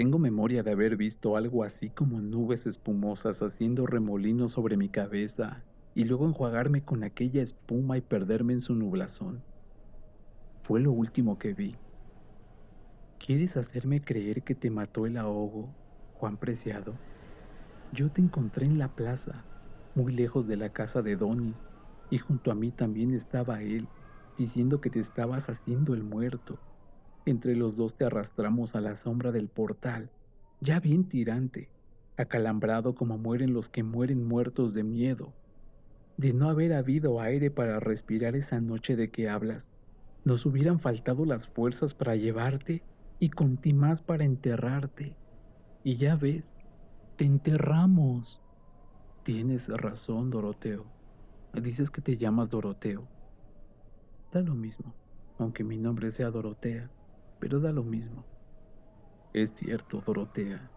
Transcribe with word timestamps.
Tengo 0.00 0.18
memoria 0.18 0.62
de 0.62 0.70
haber 0.70 0.96
visto 0.96 1.36
algo 1.36 1.62
así 1.62 1.90
como 1.90 2.22
nubes 2.22 2.66
espumosas 2.66 3.42
haciendo 3.42 3.84
remolinos 3.86 4.52
sobre 4.52 4.78
mi 4.78 4.88
cabeza 4.88 5.66
y 5.92 6.04
luego 6.04 6.24
enjuagarme 6.26 6.86
con 6.86 7.04
aquella 7.04 7.42
espuma 7.42 7.98
y 7.98 8.00
perderme 8.00 8.54
en 8.54 8.60
su 8.60 8.74
nublazón. 8.74 9.44
Fue 10.64 10.80
lo 10.80 10.90
último 10.90 11.36
que 11.36 11.52
vi. 11.52 11.76
¿Quieres 13.18 13.58
hacerme 13.58 14.00
creer 14.00 14.42
que 14.42 14.54
te 14.54 14.70
mató 14.70 15.04
el 15.04 15.18
ahogo, 15.18 15.76
Juan 16.14 16.38
Preciado? 16.38 16.98
Yo 17.90 18.10
te 18.10 18.22
encontré 18.22 18.64
en 18.64 18.78
la 18.78 18.94
plaza, 18.94 19.50
muy 19.92 20.14
lejos 20.14 20.46
de 20.46 20.56
la 20.56 20.72
casa 20.72 21.02
de 21.02 21.16
Donis, 21.16 21.68
y 22.08 22.16
junto 22.16 22.50
a 22.50 22.54
mí 22.54 22.72
también 22.72 23.12
estaba 23.12 23.60
él, 23.60 23.92
diciendo 24.34 24.80
que 24.80 24.88
te 24.88 25.00
estabas 25.00 25.50
haciendo 25.50 25.92
el 25.92 26.04
muerto. 26.04 26.62
Entre 27.26 27.54
los 27.54 27.76
dos 27.76 27.96
te 27.96 28.06
arrastramos 28.06 28.74
a 28.74 28.80
la 28.80 28.96
sombra 28.96 29.30
del 29.30 29.48
portal, 29.48 30.10
ya 30.60 30.80
bien 30.80 31.06
tirante, 31.06 31.68
acalambrado 32.16 32.94
como 32.94 33.18
mueren 33.18 33.52
los 33.52 33.68
que 33.68 33.82
mueren 33.82 34.26
muertos 34.26 34.72
de 34.72 34.84
miedo. 34.84 35.34
De 36.16 36.32
no 36.32 36.48
haber 36.48 36.72
habido 36.72 37.20
aire 37.20 37.50
para 37.50 37.78
respirar 37.78 38.36
esa 38.36 38.60
noche 38.60 38.96
de 38.96 39.10
que 39.10 39.28
hablas, 39.28 39.72
nos 40.24 40.46
hubieran 40.46 40.80
faltado 40.80 41.26
las 41.26 41.46
fuerzas 41.46 41.94
para 41.94 42.16
llevarte 42.16 42.82
y 43.18 43.28
con 43.28 43.58
ti 43.58 43.74
más 43.74 44.00
para 44.00 44.24
enterrarte. 44.24 45.14
Y 45.84 45.96
ya 45.96 46.16
ves, 46.16 46.60
te 47.16 47.26
enterramos. 47.26 48.40
Tienes 49.24 49.68
razón, 49.68 50.30
Doroteo. 50.30 50.86
Dices 51.52 51.90
que 51.90 52.00
te 52.00 52.16
llamas 52.16 52.48
Doroteo. 52.48 53.06
Da 54.32 54.40
lo 54.40 54.54
mismo, 54.54 54.94
aunque 55.38 55.64
mi 55.64 55.76
nombre 55.76 56.10
sea 56.10 56.30
Dorotea 56.30 56.90
pero 57.40 57.58
da 57.58 57.72
lo 57.72 57.82
mismo. 57.82 58.24
Es 59.32 59.50
cierto, 59.56 60.00
Dorotea, 60.00 60.70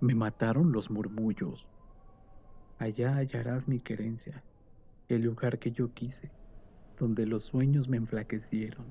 me 0.00 0.14
mataron 0.14 0.72
los 0.72 0.90
murmullos. 0.90 1.66
Allá 2.78 3.16
hallarás 3.16 3.68
mi 3.68 3.80
querencia, 3.80 4.44
el 5.08 5.22
lugar 5.22 5.58
que 5.58 5.72
yo 5.72 5.92
quise, 5.92 6.30
donde 6.96 7.26
los 7.26 7.44
sueños 7.44 7.88
me 7.88 7.96
enflaquecieron, 7.96 8.86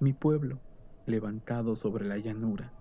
mi 0.00 0.12
pueblo, 0.12 0.60
levantado 1.06 1.76
sobre 1.76 2.06
la 2.06 2.18
llanura, 2.18 2.74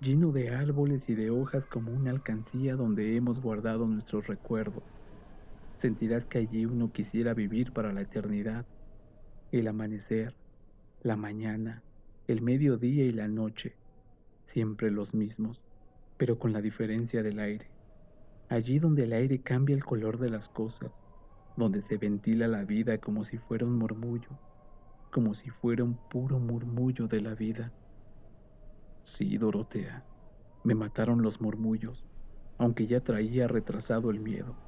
lleno 0.00 0.32
de 0.32 0.50
árboles 0.50 1.08
y 1.08 1.14
de 1.14 1.30
hojas 1.30 1.66
como 1.66 1.92
una 1.92 2.10
alcancía 2.10 2.76
donde 2.76 3.16
hemos 3.16 3.40
guardado 3.40 3.86
nuestros 3.86 4.26
recuerdos. 4.26 4.84
Sentirás 5.76 6.26
que 6.26 6.38
allí 6.38 6.66
uno 6.66 6.92
quisiera 6.92 7.34
vivir 7.34 7.72
para 7.72 7.92
la 7.92 8.02
eternidad, 8.02 8.66
el 9.50 9.66
amanecer, 9.68 10.36
la 11.00 11.16
mañana, 11.16 11.84
el 12.26 12.40
mediodía 12.40 13.04
y 13.04 13.12
la 13.12 13.28
noche, 13.28 13.76
siempre 14.44 14.90
los 14.90 15.14
mismos, 15.14 15.62
pero 16.16 16.38
con 16.38 16.52
la 16.52 16.62
diferencia 16.62 17.22
del 17.22 17.38
aire. 17.38 17.70
Allí 18.48 18.78
donde 18.78 19.04
el 19.04 19.12
aire 19.12 19.42
cambia 19.42 19.76
el 19.76 19.84
color 19.84 20.18
de 20.18 20.30
las 20.30 20.48
cosas, 20.48 21.02
donde 21.54 21.82
se 21.82 21.98
ventila 21.98 22.48
la 22.48 22.64
vida 22.64 22.98
como 22.98 23.24
si 23.24 23.36
fuera 23.36 23.66
un 23.66 23.76
murmullo, 23.76 24.38
como 25.10 25.34
si 25.34 25.50
fuera 25.50 25.84
un 25.84 25.98
puro 26.08 26.38
murmullo 26.38 27.08
de 27.08 27.20
la 27.20 27.34
vida. 27.34 27.74
Sí, 29.04 29.36
Dorotea, 29.36 30.06
me 30.62 30.74
mataron 30.74 31.22
los 31.22 31.42
murmullos, 31.42 32.06
aunque 32.58 32.86
ya 32.86 33.00
traía 33.02 33.48
retrasado 33.48 34.10
el 34.10 34.20
miedo. 34.20 34.58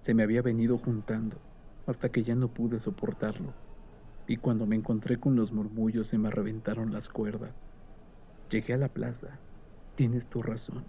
Se 0.00 0.12
me 0.14 0.24
había 0.24 0.42
venido 0.42 0.76
juntando 0.78 1.40
hasta 1.86 2.10
que 2.10 2.24
ya 2.24 2.34
no 2.34 2.52
pude 2.52 2.80
soportarlo 2.80 3.54
y 4.30 4.36
cuando 4.36 4.64
me 4.64 4.76
encontré 4.76 5.18
con 5.18 5.34
los 5.34 5.52
murmullos 5.52 6.06
se 6.06 6.16
me 6.16 6.30
reventaron 6.30 6.92
las 6.92 7.08
cuerdas. 7.08 7.60
Llegué 8.48 8.74
a 8.74 8.76
la 8.76 8.88
plaza. 8.88 9.40
Tienes 9.96 10.28
tu 10.28 10.40
razón. 10.40 10.84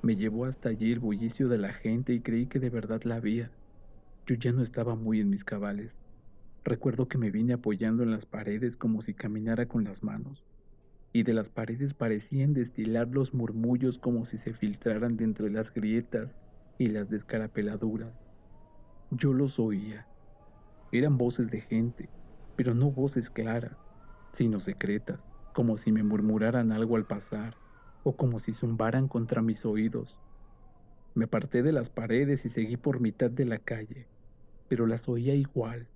Me 0.00 0.14
llevó 0.14 0.44
hasta 0.44 0.68
allí 0.68 0.92
el 0.92 1.00
bullicio 1.00 1.48
de 1.48 1.58
la 1.58 1.72
gente 1.72 2.12
y 2.12 2.20
creí 2.20 2.46
que 2.46 2.60
de 2.60 2.70
verdad 2.70 3.02
la 3.02 3.16
había. 3.16 3.50
Yo 4.28 4.36
ya 4.36 4.52
no 4.52 4.62
estaba 4.62 4.94
muy 4.94 5.18
en 5.20 5.28
mis 5.28 5.42
cabales. 5.42 5.98
Recuerdo 6.62 7.08
que 7.08 7.18
me 7.18 7.32
vine 7.32 7.54
apoyando 7.54 8.04
en 8.04 8.12
las 8.12 8.26
paredes 8.26 8.76
como 8.76 9.02
si 9.02 9.12
caminara 9.12 9.66
con 9.66 9.82
las 9.82 10.04
manos, 10.04 10.44
y 11.12 11.24
de 11.24 11.34
las 11.34 11.48
paredes 11.48 11.94
parecían 11.94 12.52
destilar 12.52 13.08
los 13.08 13.34
murmullos 13.34 13.98
como 13.98 14.24
si 14.24 14.38
se 14.38 14.54
filtraran 14.54 15.16
de 15.16 15.24
entre 15.24 15.50
las 15.50 15.72
grietas 15.72 16.38
y 16.78 16.86
las 16.90 17.10
descarapeladuras. 17.10 18.24
Yo 19.10 19.32
los 19.32 19.58
oía. 19.58 20.06
Eran 20.92 21.18
voces 21.18 21.50
de 21.50 21.60
gente, 21.60 22.08
pero 22.58 22.74
no 22.74 22.90
voces 22.90 23.30
claras, 23.30 23.86
sino 24.32 24.58
secretas, 24.58 25.28
como 25.52 25.76
si 25.76 25.92
me 25.92 26.02
murmuraran 26.02 26.72
algo 26.72 26.96
al 26.96 27.06
pasar 27.06 27.56
o 28.02 28.16
como 28.16 28.40
si 28.40 28.52
zumbaran 28.52 29.06
contra 29.06 29.42
mis 29.42 29.64
oídos. 29.64 30.18
Me 31.14 31.26
aparté 31.26 31.62
de 31.62 31.70
las 31.70 31.88
paredes 31.88 32.44
y 32.46 32.48
seguí 32.48 32.76
por 32.76 33.00
mitad 33.00 33.30
de 33.30 33.44
la 33.44 33.58
calle, 33.58 34.08
pero 34.66 34.88
las 34.88 35.08
oía 35.08 35.36
igual, 35.36 35.88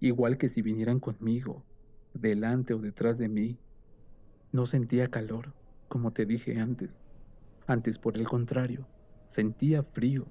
igual 0.00 0.38
que 0.38 0.48
si 0.48 0.62
vinieran 0.62 1.00
conmigo, 1.00 1.66
delante 2.14 2.72
o 2.72 2.78
detrás 2.78 3.18
de 3.18 3.28
mí. 3.28 3.58
No 4.52 4.64
sentía 4.64 5.08
calor, 5.08 5.52
como 5.86 6.14
te 6.14 6.24
dije 6.24 6.58
antes. 6.58 7.02
Antes, 7.66 7.98
por 7.98 8.16
el 8.16 8.26
contrario, 8.26 8.88
sentía 9.26 9.82
frío. 9.82 10.24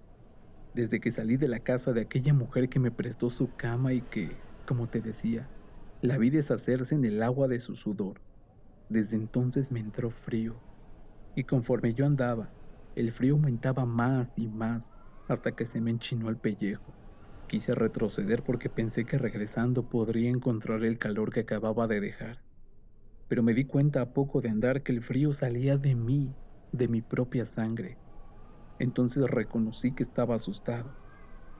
Desde 0.73 0.99
que 0.99 1.11
salí 1.11 1.37
de 1.37 1.47
la 1.47 1.59
casa 1.59 1.93
de 1.93 2.01
aquella 2.01 2.33
mujer 2.33 2.69
que 2.69 2.79
me 2.79 2.89
prestó 2.89 3.29
su 3.29 3.55
cama 3.55 3.93
y 3.93 4.01
que, 4.01 4.41
como 4.65 4.87
te 4.89 4.99
decía, 4.99 5.51
la 6.05 6.17
vi 6.17 6.29
deshacerse 6.29 6.95
en 6.95 7.05
el 7.05 7.21
agua 7.23 7.47
de 7.47 7.59
su 7.59 7.75
sudor. 7.75 8.21
Desde 8.89 9.15
entonces 9.15 9.71
me 9.71 9.79
entró 9.79 10.09
frío, 10.11 10.63
y 11.35 11.45
conforme 11.45 11.93
yo 11.93 12.05
andaba, 12.05 12.55
el 12.95 13.11
frío 13.11 13.33
aumentaba 13.35 13.85
más 13.85 14.33
y 14.35 14.47
más 14.47 14.93
hasta 15.27 15.53
que 15.55 15.65
se 15.65 15.81
me 15.81 15.91
enchinó 15.91 16.29
el 16.29 16.39
pellejo. 16.39 16.95
Quise 17.47 17.75
retroceder 17.75 18.43
porque 18.43 18.69
pensé 18.69 19.05
que 19.05 19.17
regresando 19.17 19.87
podría 19.87 20.29
encontrar 20.29 20.83
el 20.83 20.97
calor 20.97 21.31
que 21.33 21.41
acababa 21.41 21.87
de 21.87 21.99
dejar. 21.99 22.43
Pero 23.27 23.43
me 23.43 23.53
di 23.53 23.65
cuenta 23.65 24.01
a 24.01 24.13
poco 24.13 24.41
de 24.41 24.49
andar 24.49 24.83
que 24.83 24.91
el 24.91 25.01
frío 25.01 25.33
salía 25.33 25.77
de 25.77 25.95
mí, 25.95 26.37
de 26.71 26.87
mi 26.87 27.01
propia 27.01 27.45
sangre. 27.45 27.99
Entonces 28.79 29.29
reconocí 29.29 29.93
que 29.93 30.03
estaba 30.03 30.35
asustado. 30.35 30.97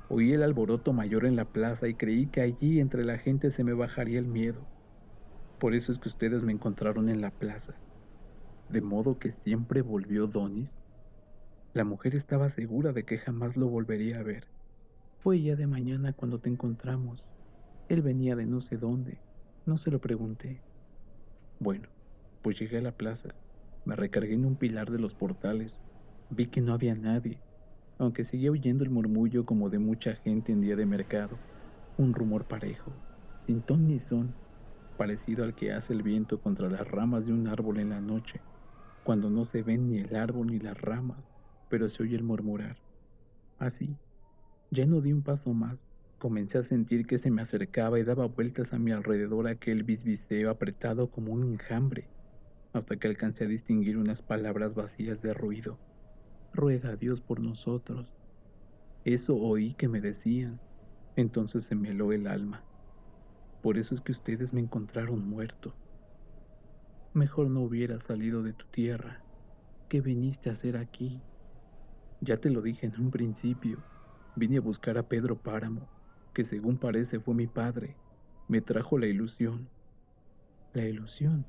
Oí 0.07 0.33
el 0.33 0.43
alboroto 0.43 0.93
mayor 0.93 1.25
en 1.25 1.35
la 1.35 1.45
plaza 1.45 1.87
y 1.87 1.95
creí 1.95 2.27
que 2.27 2.41
allí 2.41 2.79
entre 2.79 3.03
la 3.03 3.17
gente 3.17 3.49
se 3.49 3.63
me 3.63 3.73
bajaría 3.73 4.19
el 4.19 4.27
miedo. 4.27 4.67
Por 5.57 5.73
eso 5.73 5.91
es 5.91 5.97
que 5.97 6.09
ustedes 6.09 6.43
me 6.43 6.51
encontraron 6.51 7.09
en 7.09 7.21
la 7.21 7.31
plaza. 7.31 7.81
De 8.69 8.81
modo 8.81 9.17
que 9.17 9.31
siempre 9.31 9.81
volvió 9.81 10.27
Donis. 10.27 10.79
La 11.73 11.85
mujer 11.85 12.13
estaba 12.13 12.49
segura 12.49 12.93
de 12.93 13.03
que 13.03 13.17
jamás 13.17 13.57
lo 13.57 13.67
volvería 13.67 14.19
a 14.19 14.23
ver. 14.23 14.47
Fue 15.17 15.41
ya 15.41 15.55
de 15.55 15.65
mañana 15.65 16.13
cuando 16.13 16.39
te 16.39 16.49
encontramos. 16.49 17.23
Él 17.89 18.03
venía 18.03 18.35
de 18.35 18.45
no 18.45 18.59
sé 18.59 18.77
dónde. 18.77 19.23
No 19.65 19.79
se 19.79 19.89
lo 19.89 19.99
pregunté. 19.99 20.61
Bueno, 21.59 21.89
pues 22.43 22.59
llegué 22.59 22.77
a 22.77 22.81
la 22.81 22.95
plaza. 22.95 23.29
Me 23.85 23.95
recargué 23.95 24.35
en 24.35 24.45
un 24.45 24.57
pilar 24.57 24.91
de 24.91 24.99
los 24.99 25.15
portales. 25.15 25.79
Vi 26.29 26.45
que 26.45 26.61
no 26.61 26.73
había 26.73 26.93
nadie 26.93 27.44
aunque 27.97 28.23
seguía 28.23 28.51
oyendo 28.51 28.83
el 28.83 28.89
murmullo 28.89 29.45
como 29.45 29.69
de 29.69 29.79
mucha 29.79 30.15
gente 30.15 30.51
en 30.51 30.61
día 30.61 30.75
de 30.75 30.85
mercado, 30.85 31.41
un 31.97 32.13
rumor 32.13 32.45
parejo, 32.47 33.03
sin 33.45 33.63
ton 33.63 33.87
ni 33.87 33.99
son, 33.99 34.37
parecido 34.97 35.43
al 35.43 35.55
que 35.55 35.71
hace 35.71 35.93
el 35.93 36.03
viento 36.03 36.41
contra 36.41 36.69
las 36.69 36.87
ramas 36.87 37.25
de 37.25 37.33
un 37.33 37.47
árbol 37.47 37.79
en 37.79 37.89
la 37.89 38.01
noche, 38.01 38.45
cuando 39.03 39.29
no 39.29 39.45
se 39.45 39.63
ven 39.63 39.87
ni 39.87 39.99
el 39.99 40.15
árbol 40.15 40.47
ni 40.47 40.59
las 40.59 40.79
ramas, 40.79 41.33
pero 41.69 41.89
se 41.89 42.03
oye 42.03 42.15
el 42.15 42.23
murmurar. 42.23 42.83
Así, 43.59 43.99
ya 44.71 44.85
no 44.85 45.01
di 45.01 45.13
un 45.13 45.23
paso 45.23 45.53
más, 45.53 45.87
comencé 46.19 46.57
a 46.57 46.63
sentir 46.63 47.05
que 47.07 47.17
se 47.17 47.31
me 47.31 47.41
acercaba 47.41 47.99
y 47.99 48.03
daba 48.03 48.27
vueltas 48.27 48.73
a 48.73 48.79
mi 48.79 48.91
alrededor 48.91 49.47
aquel 49.47 49.83
bisbiseo 49.83 50.49
apretado 50.49 51.11
como 51.11 51.33
un 51.33 51.43
enjambre, 51.53 52.11
hasta 52.73 52.97
que 52.97 53.07
alcancé 53.07 53.45
a 53.45 53.49
distinguir 53.49 53.97
unas 53.97 54.21
palabras 54.21 54.75
vacías 54.75 55.21
de 55.21 55.33
ruido 55.33 55.81
ruega 56.55 56.89
a 56.89 56.95
Dios 56.95 57.21
por 57.21 57.43
nosotros. 57.43 58.07
Eso 59.03 59.35
oí 59.35 59.75
que 59.75 59.87
me 59.87 60.01
decían, 60.01 60.59
entonces 61.15 61.63
se 61.65 61.75
me 61.75 61.89
heló 61.89 62.11
el 62.11 62.25
alma. 62.27 62.63
Por 63.61 63.77
eso 63.77 63.93
es 63.93 64.01
que 64.01 64.11
ustedes 64.11 64.53
me 64.53 64.61
encontraron 64.61 65.27
muerto. 65.27 65.75
Mejor 67.13 67.49
no 67.49 67.61
hubiera 67.61 67.99
salido 67.99 68.43
de 68.43 68.53
tu 68.53 68.65
tierra. 68.65 69.23
¿Qué 69.89 70.01
viniste 70.01 70.49
a 70.49 70.53
hacer 70.53 70.77
aquí? 70.77 71.21
Ya 72.21 72.37
te 72.37 72.49
lo 72.49 72.61
dije 72.61 72.87
en 72.87 72.99
un 72.99 73.11
principio. 73.11 73.83
Vine 74.35 74.57
a 74.57 74.61
buscar 74.61 74.97
a 74.97 75.07
Pedro 75.07 75.41
Páramo, 75.41 75.87
que 76.33 76.43
según 76.43 76.77
parece 76.77 77.19
fue 77.19 77.35
mi 77.35 77.47
padre. 77.47 77.95
Me 78.47 78.61
trajo 78.61 78.97
la 78.97 79.07
ilusión. 79.07 79.69
La 80.73 80.85
ilusión. 80.85 81.45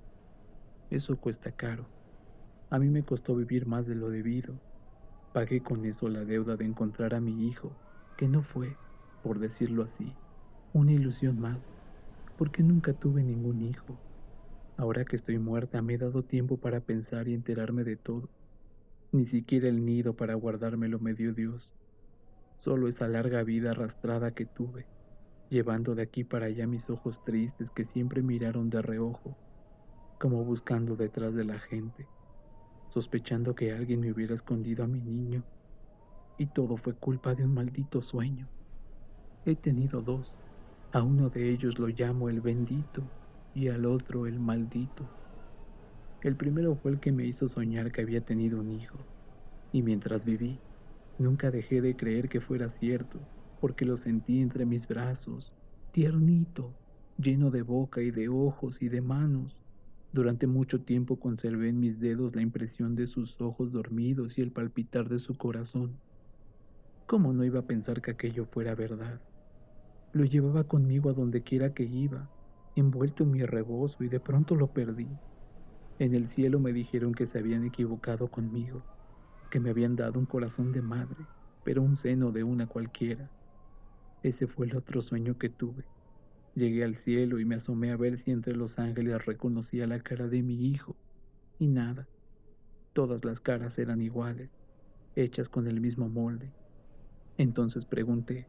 Eso 0.91 1.19
cuesta 1.19 1.53
caro. 1.53 1.89
A 2.71 2.79
mí 2.79 2.89
me 2.89 3.05
costó 3.05 3.35
vivir 3.35 3.67
más 3.67 3.87
de 3.87 3.95
lo 3.97 4.11
debido. 4.11 4.61
Pagué 5.37 5.63
con 5.63 5.85
eso 5.85 6.09
la 6.09 6.25
deuda 6.25 6.57
de 6.57 6.65
encontrar 6.65 7.13
a 7.13 7.21
mi 7.21 7.47
hijo, 7.47 7.71
que 8.17 8.27
no 8.27 8.41
fue, 8.41 8.75
por 9.21 9.39
decirlo 9.39 9.83
así, 9.83 10.17
una 10.73 10.93
ilusión 10.93 11.39
más, 11.39 11.75
porque 12.39 12.63
nunca 12.63 12.95
tuve 12.95 13.23
ningún 13.23 13.61
hijo. 13.61 14.01
Ahora 14.79 15.05
que 15.05 15.15
estoy 15.15 15.39
muerta 15.39 15.83
me 15.83 15.93
he 15.93 15.99
dado 15.99 16.23
tiempo 16.23 16.57
para 16.57 16.81
pensar 16.81 17.29
y 17.29 17.35
enterarme 17.35 17.85
de 17.85 17.99
todo. 17.99 18.31
Ni 19.13 19.27
siquiera 19.27 19.69
el 19.69 19.85
nido 19.85 20.17
para 20.17 20.33
guardármelo 20.33 21.01
me 21.01 21.13
dio 21.13 21.35
Dios. 21.35 21.71
Solo 22.57 22.89
esa 22.89 23.07
larga 23.07 23.43
vida 23.43 23.73
arrastrada 23.73 24.31
que 24.31 24.47
tuve, 24.47 24.87
llevando 25.51 25.95
de 25.95 26.01
aquí 26.01 26.25
para 26.25 26.47
allá 26.47 26.67
mis 26.67 26.89
ojos 26.89 27.21
tristes 27.23 27.71
que 27.71 27.85
siempre 27.85 28.23
miraron 28.23 28.71
de 28.71 28.81
reojo, 28.81 29.37
como 30.19 30.43
buscando 30.47 30.97
detrás 30.97 31.35
de 31.35 31.45
la 31.45 31.59
gente, 31.59 32.09
sospechando 32.89 33.55
que 33.55 33.73
alguien 33.73 34.01
me 34.01 34.13
hubiera 34.13 34.35
escondido 34.35 34.85
a 34.85 34.87
mi 34.87 35.01
niño. 35.01 35.45
Y 36.39 36.47
todo 36.47 36.77
fue 36.77 36.95
culpa 36.95 37.35
de 37.35 37.45
un 37.45 37.55
maldito 37.55 38.01
sueño. 38.01 38.49
He 39.45 39.55
tenido 39.55 40.03
dos. 40.03 40.35
A 40.93 41.03
uno 41.03 41.29
de 41.29 41.51
ellos 41.51 41.79
lo 41.79 41.89
llamo 41.89 42.29
el 42.29 42.41
bendito 42.41 43.03
y 43.55 43.69
al 43.69 43.87
otro 43.87 44.27
el 44.27 44.41
maldito. 44.41 45.09
El 46.23 46.37
primero 46.37 46.75
fue 46.77 46.93
el 46.93 47.01
que 47.01 47.13
me 47.13 47.27
hizo 47.27 47.49
soñar 47.49 47.93
que 47.93 48.01
había 48.03 48.21
tenido 48.21 48.61
un 48.61 48.71
hijo. 48.71 48.99
Y 49.73 49.83
mientras 49.83 50.25
viví, 50.25 50.61
nunca 51.19 51.51
dejé 51.51 51.81
de 51.81 51.97
creer 51.97 52.29
que 52.29 52.41
fuera 52.41 52.69
cierto, 52.69 53.21
porque 53.61 53.85
lo 53.85 53.97
sentí 53.97 54.41
entre 54.41 54.67
mis 54.67 54.87
brazos, 54.87 55.53
tiernito, 55.93 56.75
lleno 57.17 57.51
de 57.51 57.63
boca 57.63 58.03
y 58.03 58.11
de 58.11 58.29
ojos 58.29 58.83
y 58.83 58.89
de 58.89 59.01
manos. 59.03 59.66
Durante 60.17 60.47
mucho 60.47 60.83
tiempo 60.83 61.21
conservé 61.21 61.69
en 61.69 61.79
mis 61.79 62.01
dedos 62.01 62.35
la 62.35 62.41
impresión 62.41 62.95
de 62.95 63.07
sus 63.07 63.39
ojos 63.39 63.71
dormidos 63.71 64.39
y 64.39 64.41
el 64.41 64.51
palpitar 64.51 65.11
de 65.11 65.19
su 65.19 65.37
corazón. 65.37 66.01
¿Cómo 67.05 67.35
no 67.35 67.45
iba 67.45 67.61
a 67.61 67.67
pensar 67.67 68.01
que 68.01 68.13
aquello 68.13 68.47
fuera 68.47 68.75
verdad? 68.75 69.21
Lo 70.15 70.25
llevaba 70.25 70.65
conmigo 70.65 71.11
a 71.11 71.13
donde 71.13 71.43
quiera 71.43 71.75
que 71.75 71.83
iba, 71.83 72.33
envuelto 72.75 73.25
en 73.25 73.33
mi 73.33 73.43
rebozo 73.43 74.05
y 74.05 74.09
de 74.09 74.19
pronto 74.19 74.55
lo 74.55 74.73
perdí. 74.73 75.21
En 75.99 76.15
el 76.15 76.29
cielo 76.29 76.61
me 76.61 76.73
dijeron 76.73 77.13
que 77.13 77.27
se 77.27 77.39
habían 77.39 77.65
equivocado 77.65 78.31
conmigo, 78.31 78.87
que 79.51 79.61
me 79.61 79.69
habían 79.69 79.97
dado 79.97 80.19
un 80.19 80.25
corazón 80.25 80.73
de 80.73 80.81
madre, 80.81 81.29
pero 81.63 81.83
un 81.83 81.95
seno 81.95 82.33
de 82.33 82.43
una 82.43 82.67
cualquiera. 82.67 83.35
Ese 84.23 84.47
fue 84.47 84.65
el 84.65 84.77
otro 84.77 85.03
sueño 85.03 85.37
que 85.37 85.51
tuve. 85.51 85.91
Llegué 86.57 86.85
al 86.85 86.97
cielo 86.97 87.39
y 87.39 87.45
me 87.45 87.57
asomé 87.57 87.93
a 87.93 87.99
ver 87.99 88.17
si 88.17 88.31
entre 88.31 88.57
los 88.57 88.79
ángeles 88.79 89.27
reconocía 89.27 89.87
la 89.87 90.01
cara 90.01 90.27
de 90.27 90.43
mi 90.43 90.69
hijo. 90.69 90.99
Y 91.59 91.69
nada. 91.69 92.09
Todas 92.95 93.25
las 93.25 93.41
caras 93.41 93.79
eran 93.79 94.03
iguales, 94.03 94.59
hechas 95.17 95.51
con 95.51 95.67
el 95.67 95.81
mismo 95.81 96.09
molde. 96.09 96.55
Entonces 97.39 97.87
pregunté. 97.87 98.49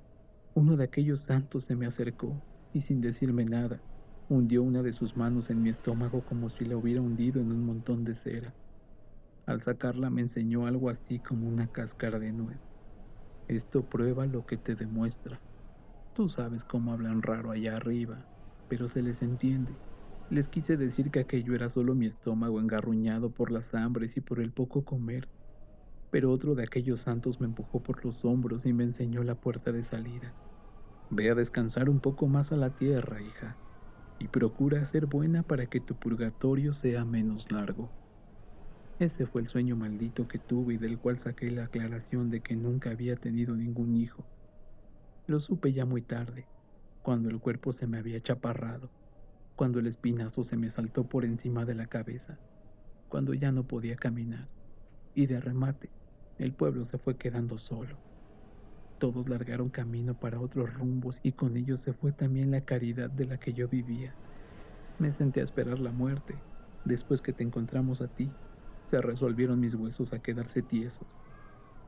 Uno 0.55 0.77
de 0.77 0.85
aquellos 0.85 1.23
santos 1.23 1.65
se 1.65 1.75
me 1.75 1.85
acercó 1.85 2.43
y 2.73 2.81
sin 2.81 3.01
decirme 3.01 3.45
nada, 3.45 3.83
hundió 4.29 4.63
una 4.63 4.83
de 4.83 4.93
sus 4.93 5.17
manos 5.17 5.49
en 5.49 5.61
mi 5.61 5.69
estómago 5.69 6.23
como 6.23 6.49
si 6.49 6.65
la 6.65 6.77
hubiera 6.77 7.01
hundido 7.01 7.41
en 7.41 7.51
un 7.51 7.65
montón 7.65 8.03
de 8.03 8.15
cera. 8.15 8.55
Al 9.47 9.61
sacarla 9.61 10.09
me 10.09 10.21
enseñó 10.21 10.67
algo 10.67 10.89
así 10.89 11.21
como 11.21 11.47
una 11.49 11.67
cáscara 11.67 12.19
de 12.19 12.33
nuez. 12.33 12.71
Esto 13.47 13.87
prueba 13.87 14.27
lo 14.27 14.45
que 14.45 14.57
te 14.57 14.75
demuestra. 14.75 15.43
Tú 16.17 16.29
sabes 16.29 16.65
cómo 16.65 16.93
hablan 16.93 17.21
raro 17.21 17.51
allá 17.51 17.75
arriba, 17.75 18.27
pero 18.67 18.87
se 18.87 19.03
les 19.03 19.21
entiende. 19.21 19.83
Les 20.29 20.49
quise 20.49 20.75
decir 20.75 21.11
que 21.11 21.19
aquello 21.19 21.53
era 21.53 21.69
solo 21.69 21.93
mi 21.93 22.07
estómago 22.07 22.59
engarruñado 22.59 23.35
por 23.35 23.51
las 23.51 23.75
hambres 23.75 24.17
y 24.17 24.21
por 24.21 24.39
el 24.39 24.51
poco 24.51 24.83
comer. 24.83 25.29
Pero 26.11 26.31
otro 26.31 26.55
de 26.55 26.63
aquellos 26.63 27.01
santos 27.01 27.39
me 27.39 27.47
empujó 27.47 27.83
por 27.83 28.03
los 28.03 28.25
hombros 28.25 28.65
y 28.65 28.73
me 28.73 28.85
enseñó 28.85 29.23
la 29.23 29.35
puerta 29.35 29.73
de 29.73 29.83
salida. 29.83 30.35
Ve 31.09 31.29
a 31.29 31.35
descansar 31.35 31.89
un 31.89 32.01
poco 32.01 32.27
más 32.27 32.51
a 32.51 32.57
la 32.57 32.75
tierra, 32.75 33.21
hija, 33.21 33.59
y 34.19 34.29
procura 34.29 34.85
ser 34.85 35.07
buena 35.07 35.43
para 35.43 35.67
que 35.67 35.81
tu 35.81 35.97
purgatorio 35.97 36.73
sea 36.73 37.05
menos 37.05 37.51
largo. 37.51 37.95
Ese 38.99 39.27
fue 39.27 39.41
el 39.41 39.47
sueño 39.47 39.77
maldito 39.77 40.27
que 40.27 40.39
tuve 40.39 40.75
y 40.75 40.77
del 40.79 40.99
cual 40.99 41.19
saqué 41.19 41.51
la 41.51 41.65
aclaración 41.65 42.29
de 42.29 42.43
que 42.43 42.57
nunca 42.57 42.91
había 42.91 43.17
tenido 43.17 43.57
ningún 43.57 43.95
hijo. 43.95 44.29
Lo 45.27 45.41
supe 45.41 45.73
ya 45.73 45.85
muy 45.85 46.01
tarde, 46.01 46.49
cuando 47.03 47.29
el 47.29 47.39
cuerpo 47.41 47.73
se 47.73 47.85
me 47.85 47.97
había 47.97 48.19
chaparrado, 48.21 48.93
cuando 49.57 49.79
el 49.79 49.87
espinazo 49.87 50.43
se 50.43 50.55
me 50.57 50.69
saltó 50.69 51.07
por 51.09 51.25
encima 51.25 51.65
de 51.65 51.75
la 51.75 51.87
cabeza, 51.87 52.41
cuando 53.09 53.33
ya 53.33 53.51
no 53.51 53.67
podía 53.67 53.97
caminar, 53.97 54.49
y 55.13 55.27
de 55.27 55.41
remate, 55.41 55.91
el 56.37 56.55
pueblo 56.55 56.85
se 56.85 56.97
fue 56.97 57.17
quedando 57.17 57.57
solo. 57.57 58.01
Todos 58.99 59.29
largaron 59.29 59.69
camino 59.69 60.15
para 60.17 60.39
otros 60.39 60.73
rumbos 60.73 61.19
y 61.23 61.33
con 61.33 61.57
ellos 61.57 61.81
se 61.81 61.93
fue 61.93 62.13
también 62.13 62.51
la 62.51 62.65
caridad 62.65 63.09
de 63.11 63.25
la 63.25 63.37
que 63.37 63.53
yo 63.53 63.67
vivía. 63.67 64.17
Me 64.97 65.11
senté 65.11 65.41
a 65.41 65.43
esperar 65.43 65.79
la 65.79 65.91
muerte, 65.91 66.45
después 66.83 67.21
que 67.21 67.33
te 67.33 67.43
encontramos 67.43 68.01
a 68.01 68.07
ti 68.07 68.37
se 68.85 69.01
resolvieron 69.01 69.59
mis 69.59 69.75
huesos 69.75 70.13
a 70.13 70.19
quedarse 70.21 70.63
tiesos. 70.63 71.09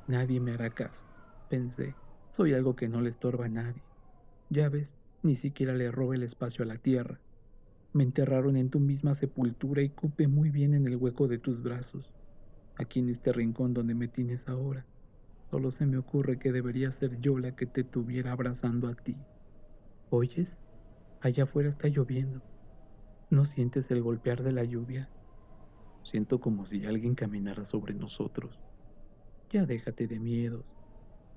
Nadie 0.07 0.41
me 0.41 0.51
hará 0.51 0.69
caso, 0.71 1.07
pensé. 1.47 1.97
Soy 2.31 2.53
algo 2.53 2.75
que 2.75 2.87
no 2.87 3.01
le 3.01 3.09
estorba 3.09 3.45
a 3.45 3.49
nadie. 3.49 3.83
Ya 4.49 4.69
ves, 4.69 4.99
ni 5.23 5.35
siquiera 5.35 5.73
le 5.73 5.91
roba 5.91 6.15
el 6.15 6.23
espacio 6.23 6.63
a 6.63 6.67
la 6.67 6.77
tierra. 6.77 7.21
Me 7.91 8.03
enterraron 8.03 8.55
en 8.55 8.69
tu 8.69 8.79
misma 8.79 9.15
sepultura 9.15 9.81
y 9.81 9.89
cupe 9.89 10.27
muy 10.27 10.51
bien 10.51 10.75
en 10.75 10.85
el 10.85 10.95
hueco 10.95 11.27
de 11.27 11.39
tus 11.39 11.63
brazos, 11.63 12.13
aquí 12.75 12.99
en 12.99 13.09
este 13.09 13.33
rincón 13.33 13.73
donde 13.73 13.95
me 13.95 14.07
tienes 14.07 14.47
ahora. 14.47 14.87
Solo 15.49 15.71
se 15.71 15.87
me 15.87 15.97
ocurre 15.97 16.37
que 16.37 16.51
debería 16.51 16.91
ser 16.91 17.19
yo 17.19 17.39
la 17.39 17.55
que 17.55 17.65
te 17.65 17.83
tuviera 17.83 18.31
abrazando 18.31 18.87
a 18.87 18.95
ti. 18.95 19.17
¿Oyes? 20.09 20.61
Allá 21.19 21.43
afuera 21.45 21.69
está 21.69 21.87
lloviendo. 21.87 22.43
¿No 23.31 23.45
sientes 23.45 23.89
el 23.89 24.03
golpear 24.03 24.43
de 24.43 24.51
la 24.51 24.63
lluvia? 24.63 25.11
Siento 26.03 26.39
como 26.39 26.67
si 26.67 26.85
alguien 26.85 27.15
caminara 27.15 27.65
sobre 27.65 27.95
nosotros. 27.95 28.59
Ya 29.49 29.65
déjate 29.65 30.07
de 30.07 30.19
miedos. 30.19 30.78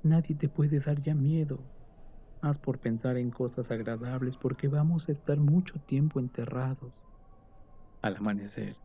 Nadie 0.05 0.37
te 0.37 0.49
puede 0.49 0.79
dar 0.79 1.01
ya 1.01 1.15
miedo. 1.17 1.73
Haz 2.41 2.59
por 2.59 2.81
pensar 2.81 3.17
en 3.17 3.31
cosas 3.31 3.71
agradables 3.73 4.37
porque 4.39 4.69
vamos 4.69 5.09
a 5.09 5.13
estar 5.13 5.41
mucho 5.41 5.81
tiempo 5.81 6.21
enterrados. 6.21 6.95
Al 8.03 8.17
amanecer, 8.17 8.83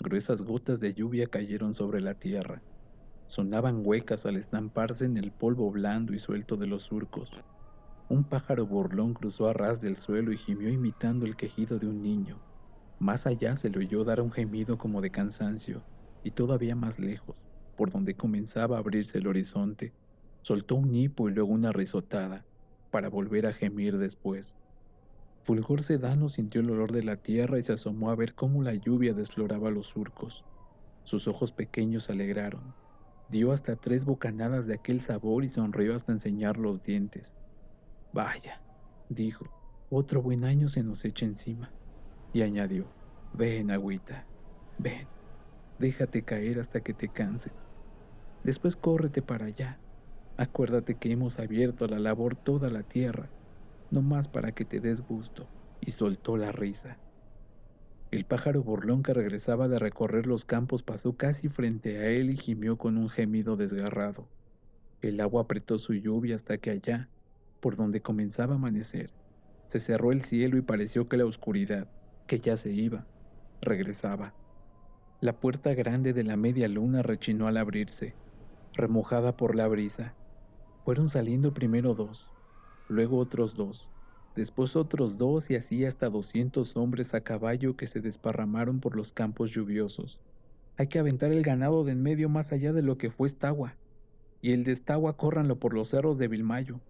gruesas 0.00 0.42
gotas 0.42 0.80
de 0.80 0.94
lluvia 0.94 1.28
cayeron 1.28 1.74
sobre 1.74 2.00
la 2.00 2.14
tierra. 2.14 2.64
Sonaban 3.28 3.82
huecas 3.84 4.26
al 4.26 4.36
estamparse 4.36 5.04
en 5.06 5.16
el 5.16 5.32
polvo 5.32 5.70
blando 5.72 6.14
y 6.14 6.18
suelto 6.18 6.56
de 6.56 6.66
los 6.66 6.84
surcos. 6.84 7.30
Un 8.08 8.28
pájaro 8.28 8.66
burlón 8.66 9.14
cruzó 9.14 9.48
a 9.48 9.54
ras 9.54 9.80
del 9.80 9.96
suelo 9.96 10.32
y 10.32 10.38
gimió 10.38 10.70
imitando 10.70 11.26
el 11.26 11.36
quejido 11.36 11.78
de 11.78 11.88
un 11.88 12.02
niño. 12.02 12.44
Más 13.00 13.26
allá 13.26 13.56
se 13.56 13.70
le 13.70 13.78
oyó 13.80 14.04
dar 14.04 14.20
un 14.22 14.32
gemido 14.32 14.78
como 14.78 15.00
de 15.02 15.10
cansancio, 15.10 15.86
y 16.22 16.32
todavía 16.32 16.76
más 16.76 16.98
lejos, 16.98 17.44
por 17.76 17.90
donde 17.90 18.16
comenzaba 18.16 18.76
a 18.76 18.80
abrirse 18.80 19.18
el 19.18 19.26
horizonte, 19.28 19.94
soltó 20.46 20.76
un 20.76 20.94
hipo 20.94 21.28
y 21.28 21.32
luego 21.32 21.50
una 21.50 21.72
risotada, 21.72 22.46
para 22.92 23.08
volver 23.08 23.46
a 23.46 23.52
gemir 23.52 23.98
después. 23.98 24.54
Fulgor 25.42 25.82
Sedano 25.82 26.28
sintió 26.28 26.60
el 26.60 26.70
olor 26.70 26.92
de 26.92 27.02
la 27.02 27.16
tierra 27.16 27.58
y 27.58 27.64
se 27.64 27.72
asomó 27.72 28.10
a 28.10 28.14
ver 28.14 28.36
cómo 28.36 28.62
la 28.62 28.72
lluvia 28.72 29.12
desfloraba 29.12 29.72
los 29.72 29.88
surcos. 29.88 30.44
Sus 31.02 31.26
ojos 31.26 31.50
pequeños 31.50 32.04
se 32.04 32.12
alegraron. 32.12 32.76
Dio 33.28 33.50
hasta 33.50 33.74
tres 33.74 34.04
bocanadas 34.04 34.68
de 34.68 34.74
aquel 34.74 35.00
sabor 35.00 35.42
y 35.42 35.48
sonrió 35.48 35.96
hasta 35.96 36.12
enseñar 36.12 36.58
los 36.58 36.80
dientes. 36.80 37.40
Vaya, 38.12 38.62
dijo, 39.08 39.46
otro 39.90 40.22
buen 40.22 40.44
año 40.44 40.68
se 40.68 40.84
nos 40.84 41.04
echa 41.04 41.26
encima 41.26 41.72
y 42.32 42.42
añadió, 42.42 42.86
ven, 43.32 43.72
agüita, 43.72 44.28
ven, 44.78 45.08
déjate 45.80 46.22
caer 46.22 46.60
hasta 46.60 46.82
que 46.82 46.94
te 46.94 47.08
canses. 47.08 47.68
Después 48.44 48.76
córrete 48.76 49.22
para 49.22 49.46
allá. 49.46 49.80
Acuérdate 50.38 50.98
que 50.98 51.10
hemos 51.10 51.38
abierto 51.38 51.86
la 51.86 51.98
labor 51.98 52.36
toda 52.36 52.68
la 52.70 52.82
tierra, 52.82 53.30
no 53.90 54.02
más 54.02 54.28
para 54.28 54.52
que 54.52 54.64
te 54.64 54.80
des 54.80 55.02
gusto. 55.02 55.48
Y 55.80 55.92
soltó 55.92 56.36
la 56.36 56.52
risa. 56.52 56.98
El 58.10 58.24
pájaro 58.24 58.62
burlón 58.62 59.02
que 59.02 59.12
regresaba 59.12 59.68
de 59.68 59.78
recorrer 59.78 60.26
los 60.26 60.44
campos 60.44 60.82
pasó 60.82 61.16
casi 61.16 61.48
frente 61.48 61.98
a 61.98 62.08
él 62.08 62.30
y 62.30 62.36
gimió 62.36 62.78
con 62.78 62.96
un 62.96 63.10
gemido 63.10 63.56
desgarrado. 63.56 64.30
El 65.02 65.20
agua 65.20 65.42
apretó 65.42 65.78
su 65.78 65.94
lluvia 65.94 66.34
hasta 66.34 66.58
que 66.58 66.70
allá, 66.70 67.10
por 67.60 67.76
donde 67.76 68.00
comenzaba 68.00 68.54
a 68.54 68.56
amanecer, 68.56 69.14
se 69.68 69.80
cerró 69.80 70.12
el 70.12 70.22
cielo 70.22 70.56
y 70.56 70.62
pareció 70.62 71.08
que 71.08 71.16
la 71.16 71.26
oscuridad, 71.26 71.88
que 72.26 72.40
ya 72.40 72.56
se 72.56 72.72
iba, 72.72 73.06
regresaba. 73.60 74.36
La 75.20 75.38
puerta 75.38 75.74
grande 75.74 76.12
de 76.12 76.24
la 76.24 76.36
media 76.36 76.68
luna 76.68 77.02
rechinó 77.02 77.48
al 77.48 77.56
abrirse, 77.56 78.18
remojada 78.72 79.36
por 79.36 79.56
la 79.56 79.68
brisa. 79.68 80.16
Fueron 80.86 81.08
saliendo 81.08 81.52
primero 81.52 81.96
dos, 81.96 82.30
luego 82.88 83.18
otros 83.18 83.56
dos, 83.56 83.90
después 84.36 84.76
otros 84.76 85.18
dos 85.18 85.50
y 85.50 85.56
así 85.56 85.84
hasta 85.84 86.08
doscientos 86.08 86.76
hombres 86.76 87.12
a 87.12 87.22
caballo 87.22 87.76
que 87.76 87.88
se 87.88 88.00
desparramaron 88.00 88.78
por 88.78 88.94
los 88.94 89.12
campos 89.12 89.50
lluviosos. 89.50 90.20
Hay 90.76 90.86
que 90.86 91.00
aventar 91.00 91.32
el 91.32 91.42
ganado 91.42 91.82
de 91.82 91.90
en 91.90 92.04
medio 92.04 92.28
más 92.28 92.52
allá 92.52 92.72
de 92.72 92.82
lo 92.82 92.98
que 92.98 93.10
fue 93.10 93.26
Estagua, 93.26 93.76
y 94.40 94.52
el 94.52 94.62
de 94.62 94.70
Estagua 94.70 95.16
córranlo 95.16 95.58
por 95.58 95.74
los 95.74 95.88
cerros 95.88 96.18
de 96.18 96.28
Vilmayo, 96.28 96.80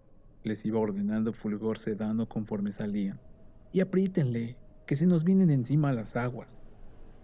les 0.43 0.63
iba 0.63 0.77
ordenando 0.77 1.33
Fulgor 1.33 1.79
Sedano 1.79 2.29
conforme 2.29 2.71
salían. 2.71 3.19
Y 3.73 3.79
aprítenle, 3.79 4.59
que 4.85 4.93
se 4.93 5.07
nos 5.07 5.23
vienen 5.23 5.49
encima 5.49 5.91
las 5.91 6.15
aguas. 6.15 6.61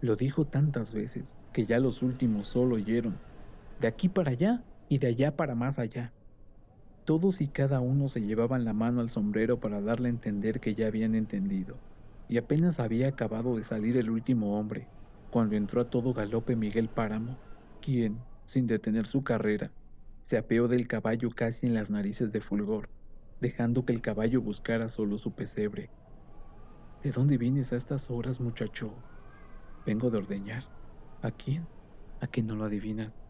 Lo 0.00 0.16
dijo 0.16 0.44
tantas 0.44 0.92
veces 0.92 1.38
que 1.52 1.66
ya 1.66 1.78
los 1.78 2.02
últimos 2.02 2.48
solo 2.48 2.74
oyeron. 2.74 3.16
de 3.78 3.86
aquí 3.86 4.08
para 4.08 4.32
allá 4.32 4.64
y 4.88 4.98
de 4.98 5.06
allá 5.06 5.36
para 5.36 5.54
más 5.54 5.78
allá. 5.78 6.12
Todos 7.04 7.40
y 7.42 7.50
cada 7.50 7.80
uno 7.80 8.08
se 8.08 8.22
llevaban 8.22 8.64
la 8.64 8.72
mano 8.72 9.00
al 9.00 9.10
sombrero 9.10 9.60
para 9.60 9.80
darle 9.82 10.08
a 10.08 10.10
entender 10.10 10.60
que 10.60 10.74
ya 10.74 10.86
habían 10.86 11.14
entendido, 11.14 11.82
y 12.28 12.38
apenas 12.38 12.80
había 12.80 13.08
acabado 13.08 13.56
de 13.56 13.62
salir 13.62 13.96
el 13.98 14.10
último 14.10 14.58
hombre, 14.58 14.90
cuando 15.30 15.56
entró 15.56 15.82
a 15.82 15.90
todo 15.90 16.14
galope 16.14 16.56
Miguel 16.56 16.88
Páramo, 16.90 17.40
quien, 17.80 18.26
sin 18.46 18.66
detener 18.66 19.06
su 19.06 19.22
carrera, 19.22 19.74
se 20.22 20.38
apeó 20.38 20.68
del 20.68 20.88
caballo 20.88 21.30
casi 21.30 21.66
en 21.66 21.74
las 21.74 21.90
narices 21.90 22.32
de 22.32 22.40
Fulgor, 22.40 22.90
dejando 23.40 23.84
que 23.84 23.92
el 23.92 24.00
caballo 24.00 24.40
buscara 24.40 24.88
solo 24.88 25.18
su 25.18 25.34
pesebre. 25.34 25.92
¿De 27.02 27.12
dónde 27.12 27.36
vienes 27.36 27.72
a 27.72 27.76
estas 27.76 28.08
horas, 28.08 28.40
muchacho? 28.40 29.04
Vengo 29.84 30.10
de 30.10 30.18
ordeñar. 30.18 30.64
¿A 31.20 31.32
quién? 31.32 31.68
¿A 32.20 32.28
qué 32.28 32.42
no 32.42 32.56
lo 32.56 32.64
adivinas? 32.64 33.20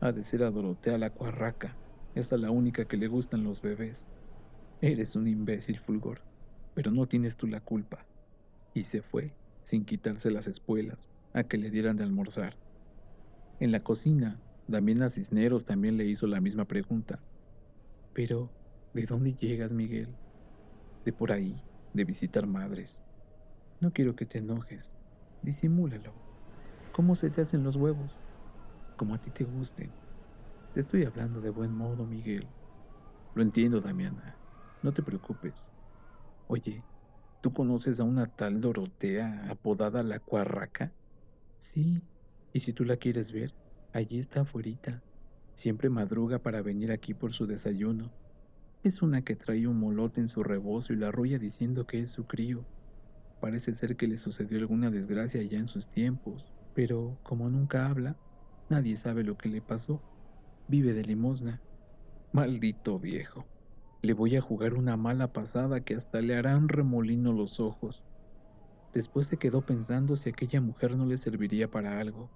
Ha 0.00 0.12
de 0.12 0.22
ser 0.22 0.44
a 0.44 0.50
Dorotea 0.52 0.98
la 0.98 1.10
cuarraca. 1.10 1.80
Es 2.14 2.32
la 2.32 2.50
única 2.50 2.86
que 2.86 2.96
le 2.96 3.06
gustan 3.06 3.44
los 3.44 3.60
bebés. 3.60 4.10
Eres 4.80 5.14
un 5.14 5.28
imbécil, 5.28 5.78
Fulgor, 5.78 6.22
pero 6.74 6.90
no 6.90 7.06
tienes 7.06 7.36
tú 7.36 7.46
la 7.46 7.60
culpa. 7.60 8.06
Y 8.74 8.82
se 8.82 9.02
fue, 9.02 9.36
sin 9.62 9.84
quitarse 9.84 10.30
las 10.30 10.48
espuelas, 10.48 11.10
a 11.32 11.44
que 11.44 11.56
le 11.56 11.70
dieran 11.70 11.96
de 11.96 12.02
almorzar. 12.02 12.58
En 13.60 13.70
la 13.70 13.82
cocina, 13.82 14.40
Damiana 14.66 15.08
Cisneros 15.08 15.64
también 15.64 15.96
le 15.96 16.06
hizo 16.06 16.26
la 16.26 16.40
misma 16.40 16.64
pregunta. 16.64 17.22
Pero, 18.12 18.50
¿de 18.92 19.04
dónde 19.04 19.34
llegas, 19.34 19.72
Miguel? 19.72 20.16
De 21.04 21.12
por 21.12 21.30
ahí, 21.30 21.62
de 21.92 22.04
visitar 22.04 22.46
madres. 22.46 23.02
No 23.80 23.92
quiero 23.92 24.16
que 24.16 24.26
te 24.26 24.38
enojes. 24.38 24.96
Disimúlalo. 25.42 26.12
¿Cómo 26.92 27.14
se 27.14 27.30
te 27.30 27.40
hacen 27.40 27.62
los 27.62 27.76
huevos? 27.76 28.12
Como 28.96 29.14
a 29.14 29.18
ti 29.18 29.30
te 29.30 29.44
gusten. 29.44 29.99
Te 30.72 30.80
estoy 30.80 31.04
hablando 31.04 31.40
de 31.40 31.50
buen 31.50 31.72
modo, 31.72 32.06
Miguel. 32.06 32.54
Lo 33.34 33.42
entiendo, 33.42 33.80
Damiana. 33.80 34.40
No 34.82 34.92
te 34.92 35.02
preocupes. 35.02 35.68
Oye, 36.46 36.86
¿tú 37.40 37.52
conoces 37.52 38.00
a 38.00 38.04
una 38.04 38.26
tal 38.28 38.60
Dorotea 38.60 39.50
apodada 39.50 40.02
la 40.02 40.20
Cuarraca? 40.20 40.96
Sí. 41.58 42.02
¿Y 42.52 42.60
si 42.60 42.72
tú 42.72 42.84
la 42.84 42.96
quieres 42.96 43.32
ver? 43.32 43.56
Allí 43.92 44.18
está 44.18 44.42
afuera. 44.42 45.04
Siempre 45.54 45.90
madruga 45.90 46.40
para 46.40 46.62
venir 46.62 46.92
aquí 46.92 47.14
por 47.14 47.32
su 47.32 47.46
desayuno. 47.46 48.14
Es 48.82 49.02
una 49.02 49.22
que 49.22 49.36
trae 49.36 49.66
un 49.66 49.78
molote 49.78 50.20
en 50.20 50.28
su 50.28 50.42
rebozo 50.42 50.92
y 50.92 50.96
la 50.96 51.08
arrolla 51.08 51.38
diciendo 51.38 51.86
que 51.86 52.00
es 52.00 52.12
su 52.12 52.26
crío. 52.26 52.68
Parece 53.40 53.74
ser 53.74 53.96
que 53.96 54.08
le 54.08 54.16
sucedió 54.16 54.58
alguna 54.58 54.90
desgracia 54.90 55.42
ya 55.42 55.58
en 55.58 55.68
sus 55.68 55.88
tiempos, 55.88 56.54
pero 56.72 57.18
como 57.22 57.50
nunca 57.50 57.86
habla, 57.88 58.18
nadie 58.68 58.96
sabe 58.96 59.24
lo 59.24 59.36
que 59.36 59.48
le 59.48 59.62
pasó 59.62 60.04
vive 60.70 60.92
de 60.92 61.02
limosna. 61.02 61.60
Maldito 62.32 63.00
viejo. 63.00 63.44
Le 64.02 64.12
voy 64.12 64.36
a 64.36 64.40
jugar 64.40 64.74
una 64.74 64.96
mala 64.96 65.32
pasada 65.32 65.80
que 65.80 65.96
hasta 65.96 66.20
le 66.20 66.36
harán 66.36 66.68
remolino 66.68 67.32
los 67.32 67.58
ojos. 67.58 68.04
Después 68.94 69.26
se 69.26 69.36
quedó 69.36 69.66
pensando 69.66 70.14
si 70.14 70.30
aquella 70.30 70.60
mujer 70.60 70.96
no 70.96 71.06
le 71.06 71.16
serviría 71.16 71.68
para 71.68 71.98
algo, 71.98 72.30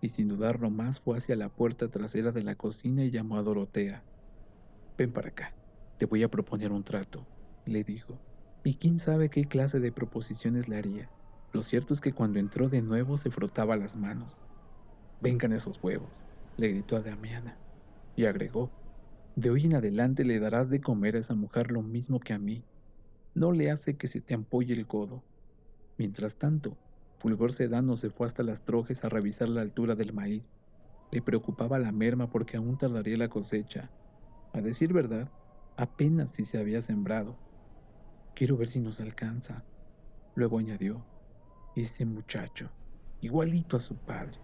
y 0.00 0.08
sin 0.08 0.28
dudarlo 0.28 0.70
más 0.70 1.00
fue 1.00 1.18
hacia 1.18 1.36
la 1.36 1.50
puerta 1.50 1.88
trasera 1.88 2.32
de 2.32 2.42
la 2.42 2.54
cocina 2.54 3.04
y 3.04 3.10
llamó 3.10 3.36
a 3.36 3.42
Dorotea. 3.42 4.02
Ven 4.96 5.12
para 5.12 5.28
acá, 5.28 5.54
te 5.98 6.06
voy 6.06 6.22
a 6.22 6.30
proponer 6.30 6.72
un 6.72 6.82
trato, 6.82 7.26
le 7.66 7.84
dijo. 7.84 8.18
Y 8.64 8.76
quién 8.76 8.98
sabe 8.98 9.28
qué 9.28 9.44
clase 9.44 9.80
de 9.80 9.92
proposiciones 9.92 10.66
le 10.66 10.78
haría. 10.78 11.10
Lo 11.52 11.60
cierto 11.60 11.92
es 11.92 12.00
que 12.00 12.14
cuando 12.14 12.38
entró 12.38 12.70
de 12.70 12.80
nuevo 12.80 13.18
se 13.18 13.30
frotaba 13.30 13.76
las 13.76 13.96
manos. 13.96 14.40
Vengan 15.20 15.52
esos 15.52 15.78
huevos, 15.82 16.10
le 16.56 16.68
gritó 16.68 16.96
a 16.96 17.02
Damiana 17.02 17.58
y 18.16 18.24
agregó, 18.24 18.70
de 19.36 19.50
hoy 19.50 19.66
en 19.66 19.74
adelante 19.74 20.24
le 20.24 20.38
darás 20.38 20.70
de 20.70 20.80
comer 20.80 21.16
a 21.16 21.18
esa 21.18 21.34
mujer 21.34 21.70
lo 21.70 21.82
mismo 21.82 22.18
que 22.18 22.32
a 22.32 22.38
mí. 22.38 22.64
No 23.34 23.52
le 23.52 23.70
hace 23.70 23.98
que 23.98 24.08
se 24.08 24.22
te 24.22 24.32
ampolle 24.32 24.72
el 24.72 24.86
codo. 24.86 25.22
Mientras 25.98 26.38
tanto, 26.38 26.78
Fulgor 27.18 27.52
Sedano 27.52 27.98
se 27.98 28.08
fue 28.08 28.26
hasta 28.26 28.42
las 28.42 28.64
trojes 28.64 29.04
a 29.04 29.10
revisar 29.10 29.50
la 29.50 29.60
altura 29.60 29.94
del 29.94 30.14
maíz. 30.14 30.58
Le 31.12 31.20
preocupaba 31.20 31.78
la 31.78 31.92
merma 31.92 32.30
porque 32.30 32.56
aún 32.56 32.78
tardaría 32.78 33.18
la 33.18 33.28
cosecha. 33.28 33.92
A 34.54 34.62
decir 34.62 34.94
verdad, 34.94 35.30
apenas 35.76 36.32
si 36.32 36.46
se 36.46 36.58
había 36.58 36.80
sembrado. 36.80 37.36
Quiero 38.34 38.56
ver 38.56 38.68
si 38.68 38.80
nos 38.80 39.00
alcanza. 39.00 39.68
Luego 40.34 40.58
añadió, 40.58 41.10
ese 41.74 42.06
muchacho, 42.06 42.70
igualito 43.20 43.76
a 43.76 43.80
su 43.80 43.98
padre, 43.98 44.38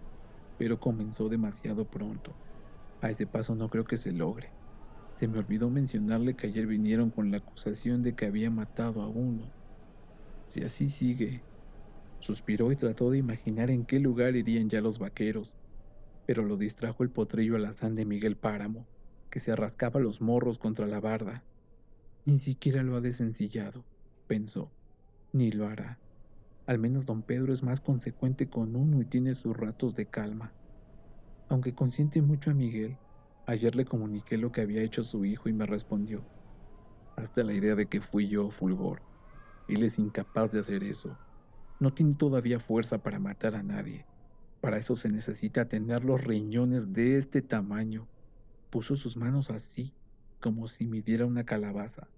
pero 0.57 0.79
comenzó 0.79 1.29
demasiado 1.29 1.89
pronto. 1.89 2.31
A 3.03 3.09
ese 3.09 3.27
paso 3.27 3.53
no 3.53 3.69
creo 3.69 3.83
que 3.83 3.97
se 3.97 4.13
logre. 4.13 4.53
Se 5.13 5.27
me 5.27 5.37
olvidó 5.37 5.69
mencionarle 5.69 6.37
que 6.37 6.47
ayer 6.47 6.65
vinieron 6.65 7.11
con 7.11 7.31
la 7.31 7.39
acusación 7.39 8.01
de 8.01 8.15
que 8.15 8.25
había 8.25 8.49
matado 8.49 9.01
a 9.01 9.09
uno. 9.09 9.53
Si 10.47 10.63
así 10.63 10.87
sigue, 10.87 11.45
suspiró 12.17 12.71
y 12.71 12.77
trató 12.77 13.11
de 13.11 13.17
imaginar 13.17 13.71
en 13.71 13.85
qué 13.85 13.99
lugar 13.99 14.37
irían 14.37 14.69
ya 14.69 14.79
los 14.79 14.99
vaqueros, 14.99 15.53
pero 16.25 16.43
lo 16.43 16.55
distrajo 16.55 17.03
el 17.03 17.11
potrillo 17.11 17.57
alazán 17.57 17.93
de 17.93 18.05
Miguel 18.05 18.37
Páramo, 18.37 18.87
que 19.29 19.41
se 19.41 19.51
arrascaba 19.51 19.99
los 19.99 20.21
morros 20.21 20.57
contra 20.57 20.87
la 20.87 21.01
barda. 21.01 21.45
Ni 22.23 22.37
siquiera 22.37 22.83
lo 22.83 22.95
ha 22.95 23.01
desencillado, 23.01 23.85
pensó, 24.27 24.73
ni 25.33 25.51
lo 25.51 25.67
hará. 25.67 25.99
Al 26.65 26.79
menos 26.79 27.05
don 27.05 27.21
Pedro 27.23 27.51
es 27.51 27.63
más 27.63 27.81
consecuente 27.81 28.47
con 28.47 28.77
uno 28.77 29.01
y 29.01 29.05
tiene 29.05 29.35
sus 29.35 29.57
ratos 29.57 29.93
de 29.93 30.09
calma. 30.09 30.55
Aunque 31.49 31.75
consiente 31.75 32.21
mucho 32.21 32.51
a 32.51 32.53
Miguel, 32.53 32.99
ayer 33.45 33.75
le 33.75 33.85
comuniqué 33.85 34.37
lo 34.37 34.51
que 34.51 34.61
había 34.61 34.81
hecho 34.83 35.03
su 35.03 35.25
hijo 35.25 35.49
y 35.49 35.53
me 35.53 35.65
respondió. 35.65 36.27
Hasta 37.15 37.43
la 37.43 37.53
idea 37.53 37.75
de 37.75 37.87
que 37.87 38.01
fui 38.01 38.27
yo, 38.27 38.49
Fulgor. 38.49 39.03
Él 39.67 39.83
es 39.83 39.99
incapaz 39.99 40.51
de 40.51 40.59
hacer 40.59 40.83
eso. 40.83 41.19
No 41.79 41.93
tiene 41.93 42.15
todavía 42.15 42.59
fuerza 42.59 42.99
para 42.99 43.19
matar 43.19 43.55
a 43.55 43.63
nadie. 43.63 44.07
Para 44.61 44.77
eso 44.77 44.95
se 44.95 45.09
necesita 45.09 45.67
tener 45.67 46.03
los 46.05 46.23
riñones 46.23 46.93
de 46.93 47.17
este 47.17 47.41
tamaño. 47.41 48.09
Puso 48.69 48.95
sus 48.95 49.17
manos 49.17 49.49
así, 49.49 49.93
como 50.39 50.67
si 50.67 50.87
midiera 50.87 51.25
una 51.25 51.43
calabaza. 51.43 52.09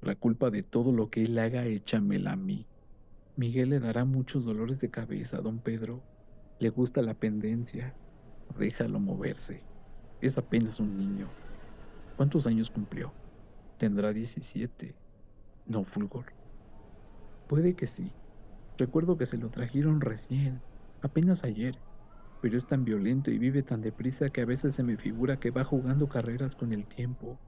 La 0.00 0.14
culpa 0.16 0.50
de 0.50 0.62
todo 0.62 0.92
lo 0.92 1.10
que 1.10 1.24
él 1.24 1.38
haga, 1.38 1.66
échamela 1.66 2.32
a 2.32 2.36
mí. 2.36 2.68
Miguel 3.36 3.70
le 3.70 3.80
dará 3.80 4.04
muchos 4.04 4.44
dolores 4.44 4.80
de 4.80 4.90
cabeza 4.90 5.38
a 5.38 5.42
don 5.42 5.60
Pedro. 5.60 6.06
Le 6.58 6.70
gusta 6.70 7.02
la 7.02 7.14
pendencia, 7.14 7.98
Déjalo 8.48 9.00
moverse. 9.00 9.66
Es 10.20 10.38
apenas 10.38 10.80
un 10.80 10.96
niño. 10.96 11.36
¿Cuántos 12.16 12.46
años 12.46 12.70
cumplió? 12.70 13.16
Tendrá 13.78 14.12
17. 14.12 14.98
No, 15.66 15.84
Fulgor. 15.84 16.26
Puede 17.48 17.74
que 17.76 17.86
sí. 17.86 18.16
Recuerdo 18.78 19.16
que 19.16 19.26
se 19.26 19.38
lo 19.38 19.50
trajeron 19.50 20.00
recién, 20.00 20.62
apenas 21.00 21.44
ayer, 21.44 21.82
pero 22.40 22.56
es 22.56 22.66
tan 22.66 22.84
violento 22.84 23.30
y 23.30 23.38
vive 23.38 23.62
tan 23.62 23.80
deprisa 23.82 24.30
que 24.30 24.42
a 24.42 24.46
veces 24.46 24.74
se 24.74 24.82
me 24.84 24.96
figura 24.96 25.38
que 25.38 25.50
va 25.50 25.64
jugando 25.64 26.08
carreras 26.08 26.54
con 26.56 26.72
el 26.72 26.86
tiempo. 26.86 27.40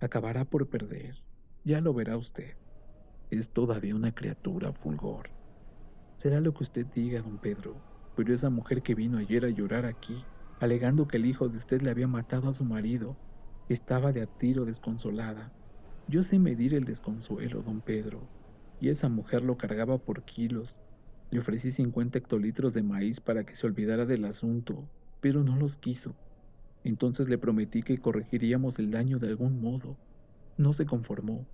Acabará 0.00 0.44
por 0.44 0.68
perder. 0.68 1.24
Ya 1.64 1.80
lo 1.80 1.94
verá 1.94 2.16
usted. 2.16 2.56
Es 3.30 3.52
todavía 3.52 3.94
una 3.96 4.12
criatura, 4.14 4.72
Fulgor. 4.72 5.30
Será 6.16 6.40
lo 6.40 6.54
que 6.54 6.64
usted 6.64 6.86
diga, 6.86 7.22
don 7.22 7.38
Pedro 7.38 7.84
esa 8.28 8.50
mujer 8.50 8.82
que 8.82 8.94
vino 8.94 9.16
ayer 9.16 9.44
a 9.44 9.50
llorar 9.50 9.86
aquí, 9.86 10.26
alegando 10.58 11.08
que 11.08 11.16
el 11.16 11.26
hijo 11.26 11.48
de 11.48 11.56
usted 11.56 11.80
le 11.80 11.90
había 11.90 12.06
matado 12.06 12.50
a 12.50 12.52
su 12.52 12.64
marido, 12.64 13.16
estaba 13.68 14.12
de 14.12 14.20
a 14.20 14.26
tiro 14.26 14.64
desconsolada. 14.66 15.54
Yo 16.06 16.22
sé 16.22 16.38
medir 16.38 16.74
el 16.74 16.84
desconsuelo, 16.84 17.62
don 17.62 17.80
Pedro, 17.80 18.28
y 18.80 18.88
esa 18.88 19.08
mujer 19.08 19.42
lo 19.44 19.56
cargaba 19.56 19.96
por 19.98 20.24
kilos. 20.24 20.78
Le 21.30 21.38
ofrecí 21.38 21.70
50 21.70 22.18
hectolitros 22.18 22.74
de 22.74 22.82
maíz 22.82 23.20
para 23.20 23.44
que 23.44 23.56
se 23.56 23.66
olvidara 23.66 24.04
del 24.04 24.24
asunto, 24.24 24.90
pero 25.20 25.42
no 25.44 25.56
los 25.56 25.78
quiso. 25.78 26.16
Entonces 26.82 27.28
le 27.28 27.38
prometí 27.38 27.82
que 27.82 27.98
corregiríamos 27.98 28.78
el 28.78 28.90
daño 28.90 29.18
de 29.18 29.28
algún 29.28 29.60
modo. 29.60 29.96
No 30.56 30.72
se 30.72 30.84
conformó. 30.86 31.46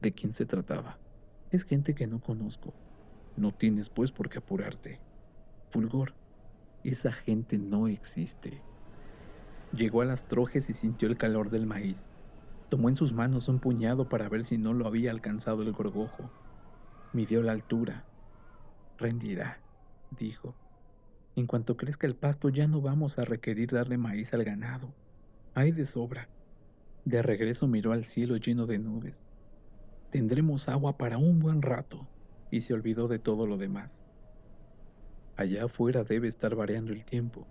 ¿De 0.00 0.12
quién 0.12 0.32
se 0.32 0.46
trataba? 0.46 0.98
Es 1.50 1.64
gente 1.64 1.94
que 1.94 2.06
no 2.06 2.20
conozco. 2.20 2.74
No 3.36 3.52
tienes 3.52 3.90
pues 3.90 4.12
por 4.12 4.28
qué 4.28 4.38
apurarte. 4.38 5.05
Fulgor, 5.70 6.14
esa 6.84 7.12
gente 7.12 7.58
no 7.58 7.88
existe. 7.88 8.62
Llegó 9.72 10.02
a 10.02 10.04
las 10.04 10.24
trojes 10.24 10.70
y 10.70 10.74
sintió 10.74 11.08
el 11.08 11.18
calor 11.18 11.50
del 11.50 11.66
maíz. 11.66 12.12
Tomó 12.68 12.88
en 12.88 12.96
sus 12.96 13.12
manos 13.12 13.48
un 13.48 13.58
puñado 13.58 14.08
para 14.08 14.28
ver 14.28 14.44
si 14.44 14.58
no 14.58 14.72
lo 14.72 14.86
había 14.86 15.10
alcanzado 15.10 15.62
el 15.62 15.72
gorgojo. 15.72 16.30
Midió 17.12 17.42
la 17.42 17.52
altura. 17.52 18.04
Rendirá, 18.98 19.60
dijo. 20.10 20.54
En 21.34 21.46
cuanto 21.46 21.76
crezca 21.76 22.06
el 22.06 22.14
pasto 22.14 22.48
ya 22.48 22.66
no 22.66 22.80
vamos 22.80 23.18
a 23.18 23.24
requerir 23.24 23.70
darle 23.70 23.98
maíz 23.98 24.32
al 24.32 24.44
ganado. 24.44 24.94
Hay 25.54 25.72
de 25.72 25.84
sobra. 25.84 26.28
De 27.04 27.22
regreso 27.22 27.66
miró 27.66 27.92
al 27.92 28.04
cielo 28.04 28.36
lleno 28.36 28.66
de 28.66 28.78
nubes. 28.78 29.26
Tendremos 30.10 30.68
agua 30.68 30.96
para 30.96 31.18
un 31.18 31.40
buen 31.40 31.60
rato, 31.60 32.08
y 32.50 32.62
se 32.62 32.72
olvidó 32.72 33.08
de 33.08 33.18
todo 33.18 33.46
lo 33.46 33.58
demás. 33.58 34.05
Allá 35.36 35.64
afuera 35.64 36.02
debe 36.02 36.28
estar 36.28 36.54
variando 36.54 36.92
el 36.92 37.04
tiempo. 37.04 37.46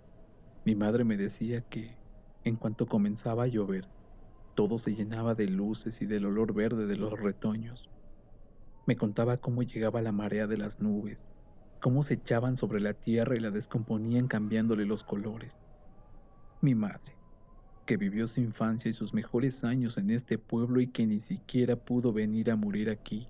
Mi 0.64 0.74
madre 0.74 1.04
me 1.04 1.16
decía 1.16 1.60
que, 1.60 1.96
en 2.42 2.56
cuanto 2.56 2.86
comenzaba 2.86 3.44
a 3.44 3.46
llover, 3.46 3.86
todo 4.56 4.78
se 4.80 4.96
llenaba 4.96 5.36
de 5.36 5.46
luces 5.46 6.02
y 6.02 6.06
del 6.06 6.26
olor 6.26 6.52
verde 6.52 6.86
de 6.86 6.96
los 6.96 7.16
retoños. 7.20 7.88
Me 8.86 8.96
contaba 8.96 9.36
cómo 9.36 9.62
llegaba 9.62 10.02
la 10.02 10.10
marea 10.10 10.48
de 10.48 10.56
las 10.56 10.80
nubes, 10.80 11.30
cómo 11.80 12.02
se 12.02 12.14
echaban 12.14 12.56
sobre 12.56 12.80
la 12.80 12.92
tierra 12.92 13.36
y 13.36 13.40
la 13.40 13.52
descomponían 13.52 14.26
cambiándole 14.26 14.84
los 14.84 15.04
colores. 15.04 15.64
Mi 16.60 16.74
madre, 16.74 17.16
que 17.84 17.96
vivió 17.96 18.26
su 18.26 18.40
infancia 18.40 18.88
y 18.88 18.94
sus 18.94 19.14
mejores 19.14 19.62
años 19.62 19.96
en 19.96 20.10
este 20.10 20.38
pueblo 20.38 20.80
y 20.80 20.88
que 20.88 21.06
ni 21.06 21.20
siquiera 21.20 21.76
pudo 21.76 22.12
venir 22.12 22.50
a 22.50 22.56
morir 22.56 22.90
aquí, 22.90 23.28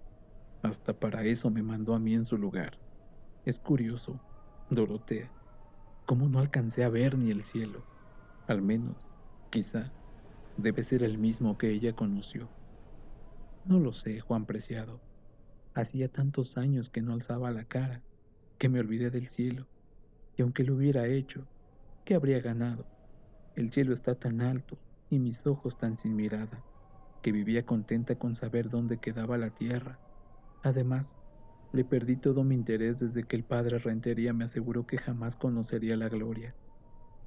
hasta 0.62 0.98
para 0.98 1.24
eso 1.24 1.50
me 1.50 1.62
mandó 1.62 1.94
a 1.94 1.98
mí 1.98 2.14
en 2.14 2.24
su 2.24 2.38
lugar. 2.38 2.78
Es 3.44 3.60
curioso, 3.60 4.18
Dorotea, 4.68 5.32
cómo 6.04 6.28
no 6.28 6.40
alcancé 6.40 6.82
a 6.82 6.88
ver 6.88 7.16
ni 7.16 7.30
el 7.30 7.44
cielo. 7.44 7.86
Al 8.46 8.62
menos, 8.62 8.96
quizá, 9.50 9.94
debe 10.56 10.82
ser 10.82 11.04
el 11.04 11.18
mismo 11.18 11.56
que 11.56 11.70
ella 11.70 11.94
conoció. 11.94 12.52
No 13.64 13.78
lo 13.78 13.92
sé, 13.92 14.20
Juan 14.20 14.44
Preciado. 14.46 15.02
Hacía 15.74 16.08
tantos 16.08 16.56
años 16.56 16.90
que 16.90 17.02
no 17.02 17.12
alzaba 17.12 17.52
la 17.52 17.64
cara, 17.64 18.02
que 18.58 18.68
me 18.68 18.80
olvidé 18.80 19.10
del 19.10 19.28
cielo, 19.28 19.68
y 20.36 20.42
aunque 20.42 20.64
lo 20.64 20.74
hubiera 20.74 21.06
hecho, 21.06 21.48
¿qué 22.04 22.14
habría 22.14 22.40
ganado? 22.40 22.88
El 23.54 23.72
cielo 23.72 23.94
está 23.94 24.16
tan 24.16 24.40
alto 24.40 24.80
y 25.08 25.18
mis 25.20 25.46
ojos 25.46 25.76
tan 25.76 25.96
sin 25.96 26.16
mirada, 26.16 26.64
que 27.22 27.32
vivía 27.32 27.64
contenta 27.64 28.16
con 28.16 28.34
saber 28.34 28.68
dónde 28.68 28.98
quedaba 28.98 29.38
la 29.38 29.50
tierra. 29.50 30.00
Además, 30.62 31.18
le 31.72 31.84
perdí 31.84 32.16
todo 32.16 32.44
mi 32.44 32.54
interés 32.56 32.98
desde 32.98 33.24
que 33.24 33.36
el 33.36 33.44
padre 33.44 33.78
Rentería 33.78 34.32
me 34.32 34.44
aseguró 34.44 34.86
que 34.86 34.98
jamás 34.98 35.36
conocería 35.36 35.96
la 35.96 36.08
gloria, 36.08 36.56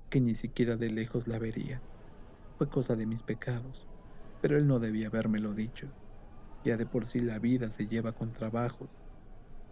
que 0.10 0.22
ni 0.22 0.36
siquiera 0.36 0.78
de 0.78 0.92
lejos 0.92 1.28
la 1.28 1.40
vería. 1.40 1.84
Fue 2.58 2.70
cosa 2.70 2.96
de 2.96 3.08
mis 3.08 3.24
pecados, 3.24 3.90
pero 4.42 4.58
él 4.58 4.68
no 4.68 4.80
debía 4.80 5.08
habérmelo 5.08 5.54
dicho. 5.56 5.96
Ya 6.64 6.78
de 6.78 6.86
por 6.86 7.08
sí 7.08 7.20
la 7.22 7.40
vida 7.40 7.72
se 7.72 7.88
lleva 7.88 8.14
con 8.14 8.34
trabajos. 8.34 9.02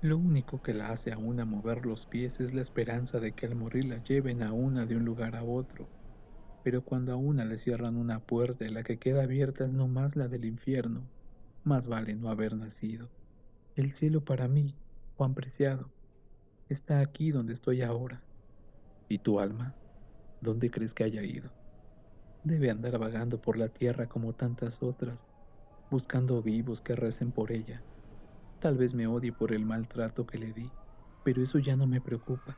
Lo 0.02 0.18
único 0.18 0.62
que 0.62 0.74
la 0.74 0.92
hace 0.92 1.12
a 1.14 1.18
una 1.20 1.46
mover 1.46 1.86
los 1.86 2.08
pies 2.08 2.40
es 2.40 2.54
la 2.54 2.62
esperanza 2.62 3.20
de 3.20 3.34
que 3.36 3.46
al 3.48 3.56
morir 3.56 3.86
la 3.86 4.00
lleven 4.04 4.44
a 4.44 4.54
una 4.54 4.86
de 4.88 4.96
un 4.98 5.06
lugar 5.06 5.36
a 5.36 5.44
otro. 5.44 5.92
Pero 6.64 6.84
cuando 6.84 7.14
a 7.14 7.18
una 7.18 7.46
le 7.46 7.58
cierran 7.58 7.98
una 7.98 8.20
puerta 8.22 8.66
y 8.66 8.70
la 8.70 8.84
que 8.84 9.00
queda 9.00 9.24
abierta 9.24 9.66
es 9.66 9.74
no 9.76 9.88
más 9.88 10.16
la 10.16 10.28
del 10.30 10.46
infierno, 10.46 11.12
más 11.64 11.88
vale 11.88 12.16
no 12.16 12.30
haber 12.30 12.56
nacido. 12.58 13.12
El 13.78 13.92
cielo 13.92 14.26
para 14.26 14.48
mí, 14.48 14.74
Juan 15.18 15.36
Preciado, 15.36 15.92
está 16.68 17.00
aquí 17.00 17.30
donde 17.30 17.54
estoy 17.54 17.84
ahora. 17.84 18.24
¿Y 19.08 19.20
tu 19.20 19.40
alma? 19.40 19.76
¿Dónde 20.42 20.72
crees 20.72 20.96
que 20.96 21.04
haya 21.04 21.22
ido? 21.22 21.52
Debe 22.44 22.72
andar 22.72 22.98
vagando 22.98 23.40
por 23.40 23.56
la 23.56 23.70
tierra 23.70 24.08
como 24.08 24.34
tantas 24.34 24.82
otras, 24.82 25.28
buscando 25.92 26.42
vivos 26.42 26.82
que 26.82 26.96
recen 26.96 27.32
por 27.32 27.52
ella. 27.52 27.84
Tal 28.58 28.78
vez 28.78 28.96
me 28.96 29.06
odie 29.06 29.32
por 29.32 29.54
el 29.54 29.64
maltrato 29.64 30.26
que 30.26 30.40
le 30.40 30.54
di, 30.54 30.72
pero 31.24 31.44
eso 31.44 31.60
ya 31.60 31.76
no 31.76 31.86
me 31.86 32.02
preocupa. 32.02 32.58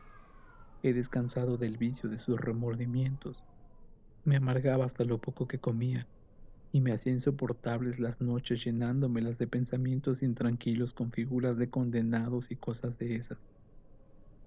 He 0.81 0.93
descansado 0.93 1.57
del 1.57 1.75
vicio 1.75 2.09
de 2.09 2.17
sus 2.17 2.39
remordimientos. 2.39 3.43
Me 4.23 4.37
amargaba 4.37 4.85
hasta 4.85 5.03
lo 5.03 5.19
poco 5.19 5.49
que 5.49 5.59
comía 5.59 6.07
y 6.71 6.81
me 6.81 6.93
hacía 6.93 7.13
insoportables 7.13 7.99
las 7.99 8.21
noches 8.21 8.63
llenándomelas 8.63 9.37
de 9.37 9.47
pensamientos 9.47 10.23
intranquilos 10.23 10.93
con 10.93 11.11
figuras 11.11 11.57
de 11.57 11.69
condenados 11.69 12.51
y 12.51 12.57
cosas 12.57 12.97
de 12.97 13.15
esas. 13.15 13.53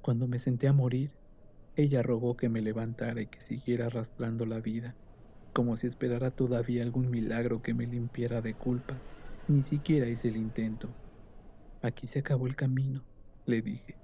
Cuando 0.02 0.28
me 0.28 0.38
senté 0.38 0.68
a 0.68 0.72
morir, 0.72 1.16
ella 1.76 2.02
rogó 2.02 2.36
que 2.36 2.48
me 2.48 2.62
levantara 2.62 3.22
y 3.22 3.28
que 3.28 3.40
siguiera 3.40 3.86
arrastrando 3.86 4.46
la 4.46 4.60
vida 4.60 4.96
como 5.52 5.76
si 5.76 5.86
esperara 5.86 6.30
todavía 6.30 6.82
algún 6.82 7.10
milagro 7.10 7.62
que 7.62 7.74
me 7.74 7.86
limpiara 7.86 8.40
de 8.42 8.56
culpas. 8.56 9.10
Ni 9.46 9.62
siquiera 9.62 10.08
hice 10.08 10.28
el 10.28 10.36
intento. 10.36 10.96
Aquí 11.82 12.06
se 12.06 12.20
acabó 12.20 12.46
el 12.46 12.56
camino, 12.56 13.06
le 13.46 13.62
dije. 13.62 14.00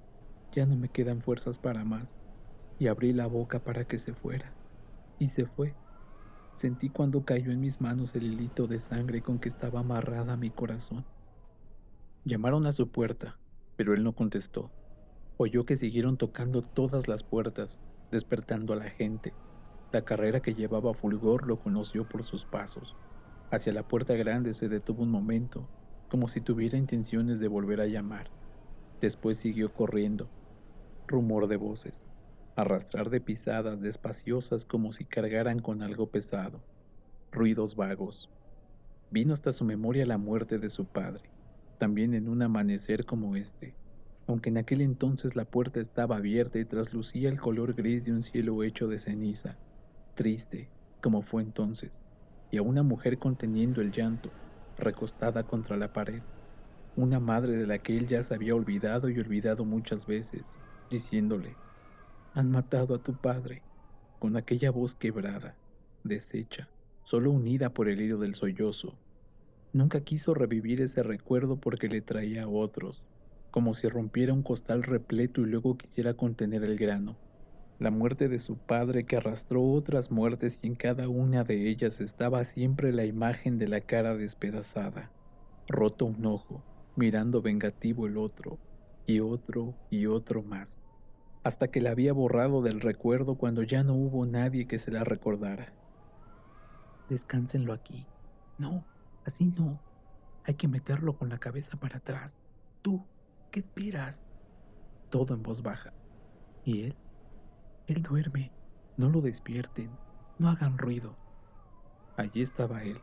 Ya 0.53 0.67
no 0.67 0.77
me 0.77 0.91
quedan 0.91 1.23
fuerzas 1.23 1.59
para 1.59 1.85
más. 1.85 2.21
Y 2.79 2.89
abrí 2.89 3.13
la 3.13 3.27
boca 3.27 3.61
para 3.65 3.85
que 3.87 3.99
se 3.99 4.15
fuera. 4.15 4.57
Y 5.19 5.29
se 5.29 5.47
fue. 5.47 5.79
Sentí 6.59 6.91
cuando 6.91 7.25
cayó 7.25 7.53
en 7.53 7.61
mis 7.61 7.81
manos 7.81 8.17
el 8.17 8.25
hilito 8.25 8.67
de 8.67 8.81
sangre 8.81 9.23
con 9.23 9.39
que 9.39 9.49
estaba 9.49 9.79
amarrada 9.79 10.37
mi 10.37 10.51
corazón. 10.51 11.07
Llamaron 12.25 12.67
a 12.67 12.73
su 12.73 12.91
puerta, 12.91 13.39
pero 13.77 13.95
él 13.95 14.03
no 14.03 14.13
contestó. 14.13 14.73
Oyó 15.37 15.65
que 15.65 15.77
siguieron 15.77 16.17
tocando 16.17 16.63
todas 16.63 17.07
las 17.07 17.23
puertas, 17.23 17.81
despertando 18.11 18.73
a 18.73 18.77
la 18.77 18.91
gente, 18.91 19.37
la 19.93 20.03
carrera 20.03 20.41
que 20.41 20.57
llevaba 20.57 20.95
Fulgor 20.95 21.47
lo 21.47 21.61
conoció 21.61 22.09
por 22.09 22.25
sus 22.25 22.45
pasos. 22.45 22.97
Hacia 23.53 23.73
la 23.73 23.87
puerta 23.87 24.17
grande 24.17 24.53
se 24.53 24.69
detuvo 24.69 25.05
un 25.05 25.13
momento, 25.13 25.71
como 26.09 26.27
si 26.27 26.41
tuviera 26.41 26.77
intenciones 26.77 27.39
de 27.39 27.47
volver 27.47 27.81
a 27.81 27.87
llamar. 27.87 28.33
Después 29.01 29.39
siguió 29.39 29.73
corriendo. 29.73 30.33
Rumor 31.07 31.47
de 31.47 31.57
voces, 31.57 32.11
arrastrar 32.59 33.09
de 33.11 33.21
pisadas 33.21 33.81
despaciosas 33.81 34.65
como 34.67 34.93
si 34.93 35.07
cargaran 35.07 35.61
con 35.61 35.83
algo 35.83 36.11
pesado, 36.11 36.67
ruidos 37.33 37.77
vagos. 37.77 38.31
Vino 39.11 39.33
hasta 39.35 39.53
su 39.53 39.65
memoria 39.65 40.07
la 40.07 40.19
muerte 40.19 40.59
de 40.59 40.71
su 40.71 40.89
padre, 40.91 41.33
también 41.79 42.15
en 42.15 42.29
un 42.29 42.43
amanecer 42.43 43.07
como 43.07 43.37
este, 43.37 43.79
aunque 44.27 44.51
en 44.51 44.59
aquel 44.59 44.81
entonces 44.83 45.37
la 45.37 45.45
puerta 45.47 45.81
estaba 45.81 46.17
abierta 46.17 46.59
y 46.59 46.65
traslucía 46.67 47.29
el 47.31 47.41
color 47.41 47.75
gris 47.75 48.07
de 48.07 48.13
un 48.13 48.23
cielo 48.23 48.63
hecho 48.65 48.89
de 48.89 48.99
ceniza 48.99 49.61
triste, 50.15 50.73
como 51.03 51.23
fue 51.23 51.43
entonces, 51.43 52.03
y 52.51 52.59
a 52.59 52.63
una 52.63 52.83
mujer 52.83 53.19
conteniendo 53.19 53.81
el 53.83 53.93
llanto, 53.93 54.37
recostada 54.77 55.45
contra 55.47 55.77
la 55.77 55.93
pared, 55.93 56.25
una 56.97 57.21
madre 57.21 57.57
de 57.57 57.67
la 57.67 57.79
que 57.81 57.97
él 57.97 58.07
ya 58.09 58.23
se 58.23 58.35
había 58.35 58.55
olvidado 58.55 59.09
y 59.11 59.19
olvidado 59.19 59.65
muchas 59.65 60.07
veces, 60.07 60.65
diciéndole, 60.91 61.61
han 62.35 62.51
matado 62.51 62.95
a 62.95 63.03
tu 63.03 63.17
padre, 63.17 63.63
con 64.19 64.37
aquella 64.37 64.71
voz 64.71 64.95
quebrada, 64.95 65.57
deshecha, 66.05 66.69
solo 67.03 67.31
unida 67.31 67.73
por 67.73 67.89
el 67.89 68.01
hilo 68.01 68.19
del 68.19 68.35
sollozo. 68.35 68.99
Nunca 69.73 70.03
quiso 70.03 70.35
revivir 70.35 70.81
ese 70.81 71.03
recuerdo 71.03 71.61
porque 71.61 71.89
le 71.89 72.01
traía 72.01 72.45
a 72.45 72.49
otros, 72.49 73.05
como 73.51 73.75
si 73.75 73.89
rompiera 73.89 74.33
un 74.33 74.43
costal 74.43 74.83
repleto 74.83 75.41
y 75.43 75.47
luego 75.47 75.77
quisiera 75.77 76.15
contener 76.15 76.65
el 76.65 76.77
grano. 76.77 77.17
La 77.79 77.91
muerte 77.91 78.29
de 78.29 78.39
su 78.39 78.59
padre 78.59 79.07
que 79.07 79.17
arrastró 79.17 79.63
otras 79.63 80.11
muertes 80.11 80.59
y 80.63 80.67
en 80.67 80.75
cada 80.75 81.09
una 81.09 81.45
de 81.45 81.69
ellas 81.69 82.01
estaba 82.01 82.45
siempre 82.45 82.93
la 82.93 83.05
imagen 83.05 83.59
de 83.59 83.69
la 83.69 83.81
cara 83.81 84.17
despedazada, 84.17 85.13
roto 85.69 86.07
un 86.07 86.27
ojo, 86.27 86.65
mirando 86.97 87.41
vengativo 87.41 88.07
el 88.07 88.17
otro, 88.17 88.59
y 89.07 89.21
otro 89.21 89.79
y 89.91 90.07
otro 90.07 90.43
más, 90.43 90.81
hasta 91.49 91.69
que 91.69 91.81
la 91.81 91.93
había 91.93 92.13
borrado 92.13 92.61
del 92.61 92.79
recuerdo 92.79 93.37
cuando 93.37 93.63
ya 93.63 93.83
no 93.83 93.95
hubo 93.95 94.27
nadie 94.27 94.67
que 94.67 94.79
se 94.79 94.91
la 94.91 95.03
recordara. 95.03 95.73
Descánsenlo 97.09 97.73
aquí. 97.73 98.07
No, 98.59 98.85
así 99.25 99.51
no. 99.57 99.81
Hay 100.45 100.55
que 100.55 100.69
meterlo 100.69 101.17
con 101.17 101.31
la 101.31 101.39
cabeza 101.39 101.79
para 101.81 101.97
atrás. 101.97 102.39
Tú, 102.83 103.03
¿qué 103.51 103.61
esperas? 103.61 104.27
Todo 105.09 105.33
en 105.33 105.43
voz 105.43 105.63
baja. 105.63 105.95
¿Y 106.65 106.83
él? 106.83 106.97
Él 107.87 108.03
duerme. 108.03 108.53
No 108.99 109.09
lo 109.09 109.23
despierten. 109.23 109.91
No 110.39 110.51
hagan 110.51 110.77
ruido. 110.77 111.17
Allí 112.19 112.43
estaba 112.43 112.83
él, 112.83 113.01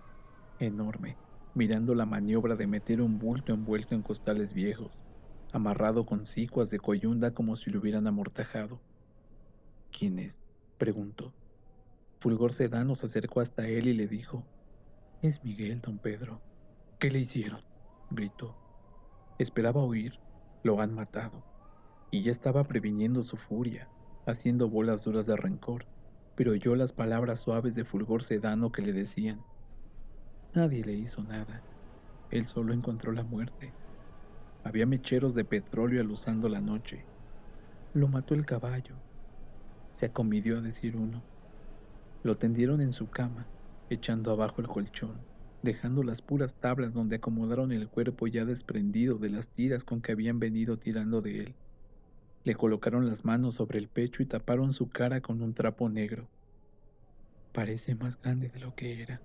enorme, 0.59 1.17
mirando 1.55 1.95
la 1.95 2.05
maniobra 2.05 2.55
de 2.55 2.67
meter 2.67 3.01
un 3.01 3.17
bulto 3.17 3.53
envuelto 3.53 3.95
en 3.95 4.03
costales 4.03 4.53
viejos, 4.53 4.99
amarrado 5.55 6.05
con 6.05 6.25
cicuas 6.25 6.69
de 6.69 6.79
coyunda 6.79 7.33
como 7.33 7.55
si 7.55 7.69
lo 7.69 7.79
hubieran 7.79 8.07
amortajado. 8.07 8.81
¿Quién 9.91 10.19
es? 10.19 10.43
preguntó. 10.77 11.33
Fulgor 12.19 12.51
Sedano 12.51 12.95
se 12.95 13.05
acercó 13.05 13.39
hasta 13.39 13.67
él 13.67 13.87
y 13.87 13.93
le 13.93 14.07
dijo, 14.07 14.43
Es 15.21 15.43
Miguel, 15.43 15.79
don 15.79 15.99
Pedro. 15.99 16.41
¿Qué 16.99 17.09
le 17.09 17.19
hicieron? 17.19 17.61
gritó. 18.09 18.57
Esperaba 19.37 19.81
oír, 19.81 20.19
lo 20.63 20.81
han 20.81 20.93
matado. 20.93 21.45
Y 22.11 22.23
ya 22.23 22.31
estaba 22.31 22.65
previniendo 22.65 23.23
su 23.23 23.37
furia, 23.37 23.89
haciendo 24.25 24.69
bolas 24.69 25.03
duras 25.05 25.25
de 25.25 25.37
rencor, 25.37 25.87
pero 26.35 26.51
oyó 26.51 26.75
las 26.75 26.91
palabras 26.91 27.39
suaves 27.39 27.75
de 27.75 27.85
fulgor 27.85 28.23
sedano 28.23 28.71
que 28.71 28.81
le 28.81 28.91
decían, 28.91 29.45
nadie 30.53 30.83
le 30.83 30.93
hizo 30.93 31.23
nada, 31.23 31.65
él 32.29 32.45
solo 32.45 32.73
encontró 32.73 33.13
la 33.13 33.23
muerte. 33.23 33.73
Había 34.65 34.87
mecheros 34.87 35.35
de 35.35 35.45
petróleo 35.45 36.01
aluzando 36.01 36.49
la 36.49 36.59
noche. 36.59 37.05
Lo 37.93 38.07
mató 38.07 38.33
el 38.33 38.47
caballo, 38.47 38.95
se 39.93 40.07
acomidió 40.07 40.57
a 40.57 40.61
decir 40.61 40.97
uno. 40.97 41.23
Lo 42.23 42.35
tendieron 42.39 42.81
en 42.81 42.91
su 42.91 43.07
cama, 43.07 43.47
echando 43.89 44.31
abajo 44.31 44.61
el 44.61 44.67
colchón, 44.67 45.27
dejando 45.61 46.01
las 46.01 46.23
puras 46.23 46.55
tablas 46.55 46.93
donde 46.95 47.17
acomodaron 47.17 47.71
el 47.73 47.89
cuerpo 47.89 48.25
ya 48.25 48.43
desprendido 48.43 49.19
de 49.19 49.29
las 49.29 49.51
tiras 49.51 49.85
con 49.85 50.01
que 50.01 50.13
habían 50.13 50.39
venido 50.39 50.79
tirando 50.79 51.21
de 51.21 51.41
él. 51.41 51.55
Le 52.43 52.55
colocaron 52.55 53.05
las 53.05 53.23
manos 53.23 53.53
sobre 53.55 53.77
el 53.77 53.87
pecho 53.87 54.23
y 54.23 54.25
taparon 54.25 54.73
su 54.73 54.89
cara 54.89 55.21
con 55.21 55.43
un 55.43 55.53
trapo 55.53 55.89
negro. 55.89 56.31
Parece 57.53 57.93
más 57.93 58.19
grande 58.19 58.49
de 58.49 58.59
lo 58.59 58.73
que 58.73 59.03
era, 59.03 59.23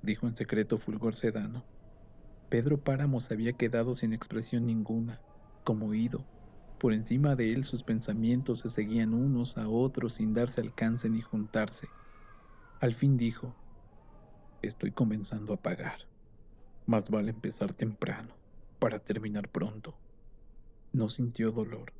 dijo 0.00 0.28
en 0.28 0.36
secreto 0.36 0.78
Fulgor 0.78 1.16
Sedano. 1.16 1.66
Pedro 2.48 2.78
Páramo 2.78 3.20
se 3.20 3.34
había 3.34 3.52
quedado 3.54 3.96
sin 3.96 4.12
expresión 4.12 4.66
ninguna, 4.66 5.20
como 5.64 5.94
ido. 5.94 6.24
Por 6.78 6.92
encima 6.92 7.34
de 7.34 7.52
él 7.52 7.64
sus 7.64 7.82
pensamientos 7.82 8.60
se 8.60 8.70
seguían 8.70 9.14
unos 9.14 9.58
a 9.58 9.68
otros 9.68 10.14
sin 10.14 10.32
darse 10.32 10.60
alcance 10.60 11.10
ni 11.10 11.22
juntarse. 11.22 11.88
Al 12.78 12.94
fin 12.94 13.16
dijo, 13.16 13.56
estoy 14.62 14.92
comenzando 14.92 15.54
a 15.54 15.56
pagar. 15.56 15.98
Más 16.86 17.10
vale 17.10 17.30
empezar 17.30 17.72
temprano 17.72 18.36
para 18.78 19.00
terminar 19.00 19.48
pronto. 19.48 19.98
No 20.92 21.08
sintió 21.08 21.50
dolor. 21.50 21.92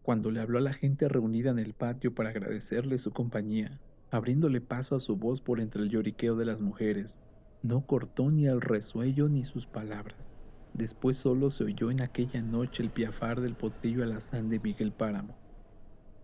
Cuando 0.00 0.30
le 0.30 0.40
habló 0.40 0.56
a 0.56 0.62
la 0.62 0.72
gente 0.72 1.08
reunida 1.10 1.50
en 1.50 1.58
el 1.58 1.74
patio 1.74 2.14
para 2.14 2.30
agradecerle 2.30 2.96
su 2.96 3.12
compañía, 3.12 3.82
abriéndole 4.10 4.62
paso 4.62 4.96
a 4.96 5.00
su 5.00 5.16
voz 5.18 5.42
por 5.42 5.60
entre 5.60 5.82
el 5.82 5.90
lloriqueo 5.90 6.36
de 6.36 6.46
las 6.46 6.62
mujeres, 6.62 7.20
no 7.62 7.84
cortó 7.86 8.30
ni 8.30 8.46
el 8.46 8.60
resuello 8.60 9.28
ni 9.28 9.44
sus 9.44 9.66
palabras. 9.66 10.28
Después 10.74 11.16
solo 11.16 11.50
se 11.50 11.64
oyó 11.64 11.90
en 11.90 12.02
aquella 12.02 12.40
noche 12.42 12.82
el 12.82 12.90
piafar 12.90 13.40
del 13.40 13.56
potrillo 13.56 14.04
alazán 14.04 14.48
de 14.48 14.60
Miguel 14.60 14.92
Páramo. 14.92 15.36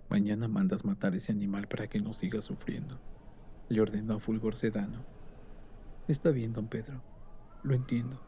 Mañana 0.08 0.46
mandas 0.46 0.84
matar 0.84 1.14
ese 1.14 1.32
animal 1.32 1.66
para 1.66 1.88
que 1.88 2.00
no 2.00 2.12
siga 2.12 2.40
sufriendo, 2.40 3.00
le 3.68 3.80
ordenó 3.80 4.14
a 4.14 4.20
Fulgor 4.20 4.54
Sedano. 4.54 5.04
Está 6.06 6.30
bien, 6.30 6.52
don 6.52 6.68
Pedro, 6.68 7.02
lo 7.62 7.74
entiendo. 7.74 8.20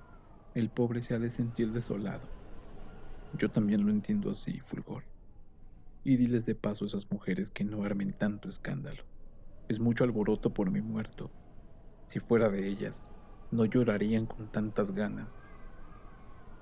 El 0.55 0.71
pobre 0.71 1.03
se 1.03 1.15
ha 1.15 1.19
de 1.19 1.31
sentir 1.31 1.71
desolado. 1.71 2.27
Yo 3.35 3.51
también 3.51 3.85
lo 3.85 3.93
entiendo 3.93 4.31
así, 4.31 4.61
Fulgor. 4.61 5.05
Y 6.03 6.17
diles 6.17 6.47
de 6.47 6.55
paso 6.55 6.85
a 6.85 6.89
esas 6.89 7.11
mujeres 7.11 7.51
que 7.51 7.65
no 7.65 7.85
armen 7.85 8.13
tanto 8.13 8.49
escándalo. 8.49 9.05
Es 9.69 9.79
mucho 9.79 10.05
alboroto 10.05 10.55
por 10.55 10.71
mi 10.71 10.81
muerto. 10.81 11.31
Si 12.09 12.21
fuera 12.21 12.51
de 12.51 12.69
ellas, 12.69 13.09
no 13.51 13.65
llorarían 13.65 14.27
con 14.27 14.49
tantas 14.49 14.93
ganas. 14.93 15.45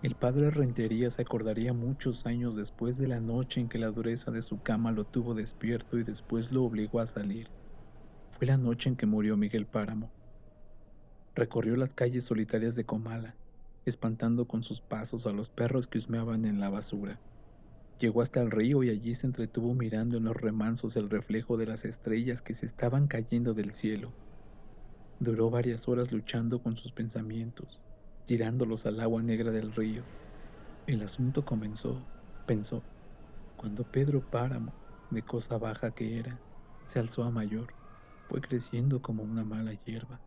El 0.02 0.16
padre 0.16 0.50
Rentería 0.50 1.11
se 1.11 1.22
acordaría 1.22 1.72
muchos 1.72 2.26
años 2.26 2.57
después 2.57 2.98
de 2.98 3.09
la 3.09 3.20
noche 3.20 3.61
en 3.61 3.68
que 3.68 3.78
la 3.78 3.90
dureza 3.90 4.30
de 4.30 4.42
su 4.42 4.61
cama 4.61 4.92
lo 4.92 5.07
tuvo 5.07 5.35
despierto 5.35 5.98
y 5.98 6.02
después 6.02 6.52
lo 6.52 6.64
obligó 6.64 7.00
a 7.00 7.07
salir. 7.07 7.48
Fue 8.30 8.46
la 8.46 8.59
noche 8.59 8.88
en 8.90 8.96
que 8.96 9.07
murió 9.07 9.37
Miguel 9.37 9.66
Páramo. 9.66 10.14
Recorrió 11.35 11.76
las 11.76 11.94
calles 11.94 12.24
solitarias 12.26 12.74
de 12.74 12.85
Comala, 12.85 13.38
espantando 13.87 14.46
con 14.46 14.62
sus 14.62 14.80
pasos 14.83 15.26
a 15.26 15.33
los 15.33 15.50
perros 15.50 15.88
que 15.88 15.98
husmeaban 15.98 16.44
en 16.44 16.61
la 16.61 16.70
basura. 16.70 17.22
Llegó 17.98 18.22
hasta 18.22 18.42
el 18.42 18.50
río 18.50 18.83
y 18.83 18.90
allí 18.90 19.14
se 19.14 19.26
entretuvo 19.26 19.74
mirando 19.74 20.18
en 20.18 20.24
los 20.24 20.37
remansos 20.37 20.96
el 20.96 21.11
reflejo 21.11 21.57
de 21.57 21.66
las 21.66 21.85
estrellas 21.85 22.42
que 22.42 22.54
se 22.54 22.66
estaban 22.66 23.09
cayendo 23.09 23.54
del 23.54 23.72
cielo. 23.72 24.14
Duró 25.18 25.50
varias 25.50 25.88
horas 25.88 26.12
luchando 26.12 26.62
con 26.62 26.77
sus 26.77 26.92
pensamientos, 26.92 27.83
tirándolos 28.27 28.87
al 28.87 29.00
agua 29.00 29.22
negra 29.22 29.53
del 29.53 29.72
río. 29.72 30.05
El 30.87 31.03
asunto 31.03 31.44
comenzó, 31.44 32.07
pensó, 32.46 32.85
cuando 33.57 33.85
Pedro 33.85 34.22
Páramo, 34.29 34.74
de 35.11 35.24
cosa 35.24 35.59
baja 35.59 35.92
que 35.92 36.18
era, 36.18 36.42
se 36.87 36.98
alzó 36.98 37.22
a 37.22 37.31
mayor, 37.31 37.74
fue 38.29 38.40
creciendo 38.40 39.00
como 39.00 39.22
una 39.22 39.44
mala 39.44 39.72
hierba. 39.74 40.20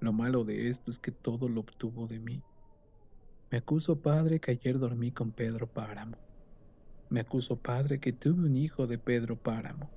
Lo 0.00 0.12
malo 0.12 0.44
de 0.44 0.68
esto 0.68 0.90
es 0.90 0.98
que 0.98 1.10
todo 1.10 1.48
lo 1.48 1.60
obtuvo 1.60 2.06
de 2.06 2.20
mí. 2.20 2.44
Me 3.50 3.58
acuso, 3.58 4.00
padre, 4.02 4.40
que 4.40 4.52
ayer 4.52 4.78
dormí 4.78 5.10
con 5.10 5.32
Pedro 5.32 5.72
Páramo. 5.72 6.18
Me 7.10 7.20
acuso, 7.20 7.60
padre, 7.60 7.98
que 7.98 8.12
tuve 8.12 8.44
un 8.44 8.56
hijo 8.56 8.86
de 8.86 8.98
Pedro 8.98 9.40
Páramo, 9.40 9.90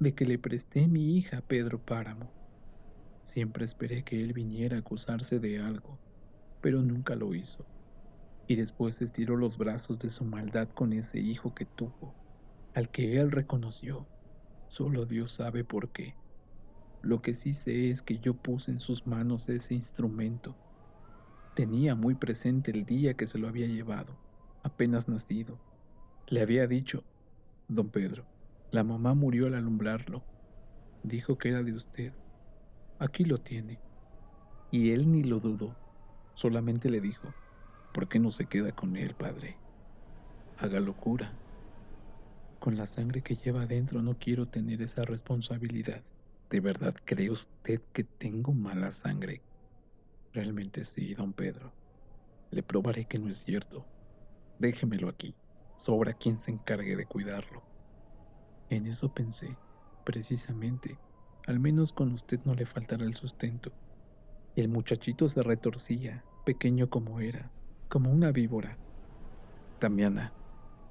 de 0.00 0.14
que 0.14 0.26
le 0.26 0.38
presté 0.38 0.88
mi 0.88 1.16
hija 1.16 1.38
a 1.38 1.42
Pedro 1.42 1.80
Páramo. 1.82 2.39
Siempre 3.22 3.64
esperé 3.64 4.04
que 4.04 4.22
él 4.22 4.32
viniera 4.32 4.76
a 4.76 4.80
acusarse 4.80 5.40
de 5.40 5.58
algo, 5.58 6.00
pero 6.60 6.82
nunca 6.82 7.16
lo 7.16 7.34
hizo. 7.34 7.66
Y 8.46 8.56
después 8.56 9.00
estiró 9.02 9.36
los 9.36 9.58
brazos 9.58 9.98
de 9.98 10.10
su 10.10 10.24
maldad 10.24 10.68
con 10.70 10.92
ese 10.92 11.20
hijo 11.20 11.54
que 11.54 11.66
tuvo, 11.66 12.16
al 12.74 12.90
que 12.90 13.18
él 13.18 13.30
reconoció. 13.30 14.08
Solo 14.68 15.06
Dios 15.06 15.32
sabe 15.32 15.64
por 15.64 15.92
qué. 15.92 16.14
Lo 17.02 17.22
que 17.22 17.34
sí 17.34 17.54
sé 17.54 17.90
es 17.90 18.02
que 18.02 18.18
yo 18.18 18.34
puse 18.34 18.72
en 18.72 18.80
sus 18.80 19.06
manos 19.06 19.48
ese 19.48 19.74
instrumento 19.74 20.58
Tenía 21.54 21.94
muy 21.96 22.14
presente 22.14 22.70
el 22.70 22.84
día 22.86 23.14
que 23.14 23.26
se 23.26 23.38
lo 23.38 23.48
había 23.48 23.66
llevado, 23.66 24.18
apenas 24.62 25.08
nacido. 25.08 25.60
Le 26.28 26.40
había 26.40 26.66
dicho, 26.66 27.04
don 27.68 27.90
Pedro, 27.90 28.26
la 28.70 28.84
mamá 28.84 29.14
murió 29.14 29.46
al 29.46 29.54
alumbrarlo. 29.54 30.24
Dijo 31.02 31.38
que 31.38 31.48
era 31.50 31.62
de 31.62 31.74
usted. 31.74 32.14
Aquí 33.00 33.24
lo 33.24 33.38
tiene. 33.38 33.80
Y 34.70 34.90
él 34.90 35.10
ni 35.10 35.24
lo 35.24 35.40
dudó, 35.40 35.74
solamente 36.34 36.90
le 36.90 37.00
dijo, 37.00 37.34
¿por 37.92 38.08
qué 38.08 38.20
no 38.20 38.30
se 38.30 38.46
queda 38.46 38.72
con 38.72 38.96
él, 38.96 39.14
padre? 39.16 39.56
Haga 40.58 40.80
locura. 40.80 41.32
Con 42.60 42.76
la 42.76 42.86
sangre 42.86 43.22
que 43.22 43.36
lleva 43.36 43.62
adentro 43.62 44.02
no 44.02 44.18
quiero 44.18 44.46
tener 44.48 44.82
esa 44.82 45.04
responsabilidad. 45.04 46.04
¿De 46.50 46.60
verdad 46.60 46.94
cree 47.04 47.30
usted 47.30 47.82
que 47.92 48.04
tengo 48.04 48.52
mala 48.52 48.90
sangre 48.92 49.42
Realmente 50.32 50.84
sí, 50.84 51.14
don 51.14 51.32
Pedro. 51.32 51.74
Le 52.50 52.62
probaré 52.62 53.06
que 53.06 53.18
no 53.18 53.28
es 53.28 53.38
cierto. 53.38 53.88
Déjemelo 54.58 55.08
aquí. 55.08 55.36
Sobra 55.76 56.14
quien 56.14 56.38
se 56.38 56.52
encargue 56.52 56.96
de 56.96 57.06
cuidarlo. 57.06 57.64
En 58.70 58.86
eso 58.86 59.12
pensé, 59.12 59.60
precisamente. 60.04 61.00
Al 61.46 61.58
menos 61.58 61.92
con 61.92 62.12
usted 62.12 62.40
no 62.44 62.54
le 62.54 62.66
faltará 62.66 63.04
el 63.04 63.14
sustento. 63.14 63.72
El 64.56 64.68
muchachito 64.68 65.28
se 65.28 65.42
retorcía, 65.42 66.24
pequeño 66.44 66.90
como 66.90 67.20
era, 67.20 67.50
como 67.88 68.10
una 68.10 68.30
víbora. 68.30 68.76
Damiana, 69.80 70.32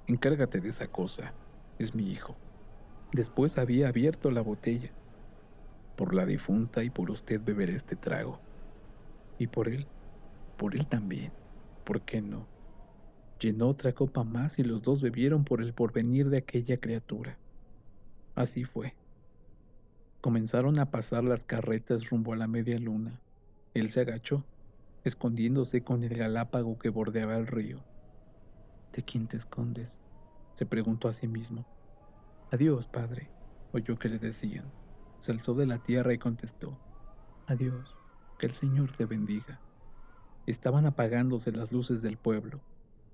encárgate 0.08 0.60
de 0.60 0.70
esa 0.70 0.88
cosa. 0.88 1.34
Es 1.78 1.94
mi 1.94 2.12
hijo. 2.12 2.36
Después 3.14 3.58
había 3.58 3.88
abierto 3.88 4.32
la 4.32 4.42
botella. 4.42 4.92
Por 5.96 6.14
la 6.14 6.26
difunta 6.26 6.84
y 6.84 6.90
por 6.90 7.12
usted 7.12 7.42
beber 7.44 7.70
este 7.70 7.96
trago. 7.96 8.40
Y 9.38 9.48
por 9.48 9.70
él, 9.70 9.88
por 10.58 10.76
él 10.76 10.88
también, 10.88 11.32
¿por 11.86 12.02
qué 12.02 12.22
no? 12.22 12.48
Llenó 13.40 13.70
otra 13.70 13.94
copa 13.94 14.24
más 14.24 14.60
y 14.60 14.64
los 14.64 14.82
dos 14.84 15.02
bebieron 15.02 15.46
por 15.46 15.62
el 15.62 15.74
porvenir 15.74 16.30
de 16.30 16.40
aquella 16.40 16.78
criatura. 16.78 17.40
Así 18.36 18.66
fue. 18.66 18.96
Comenzaron 20.22 20.80
a 20.80 20.92
pasar 20.92 21.24
las 21.24 21.46
carretas 21.46 22.10
rumbo 22.10 22.34
a 22.34 22.36
la 22.36 22.48
media 22.48 22.78
luna. 22.78 23.22
Él 23.74 23.90
se 23.90 24.02
agachó, 24.02 24.44
escondiéndose 25.06 25.82
con 25.82 26.04
el 26.04 26.14
galápago 26.14 26.78
que 26.78 26.90
bordeaba 26.90 27.38
el 27.38 27.48
río. 27.48 27.80
¿De 28.92 29.02
quién 29.02 29.28
te 29.28 29.38
escondes? 29.38 30.02
se 30.52 30.66
preguntó 30.66 31.08
a 31.08 31.14
sí 31.14 31.26
mismo. 31.30 31.66
Adiós, 32.52 32.86
padre, 32.86 33.30
oyó 33.72 33.98
que 33.98 34.10
le 34.10 34.20
decían. 34.20 34.66
Se 35.20 35.32
alzó 35.32 35.54
de 35.54 35.66
la 35.66 35.78
tierra 35.78 36.14
y 36.14 36.18
contestó. 36.18 36.78
Adiós. 37.48 37.96
Que 38.38 38.48
el 38.48 38.54
Señor 38.54 38.92
te 38.92 39.06
bendiga. 39.06 39.62
Estaban 40.48 40.86
apagándose 40.86 41.54
las 41.54 41.72
luces 41.72 42.02
del 42.02 42.18
pueblo. 42.18 42.60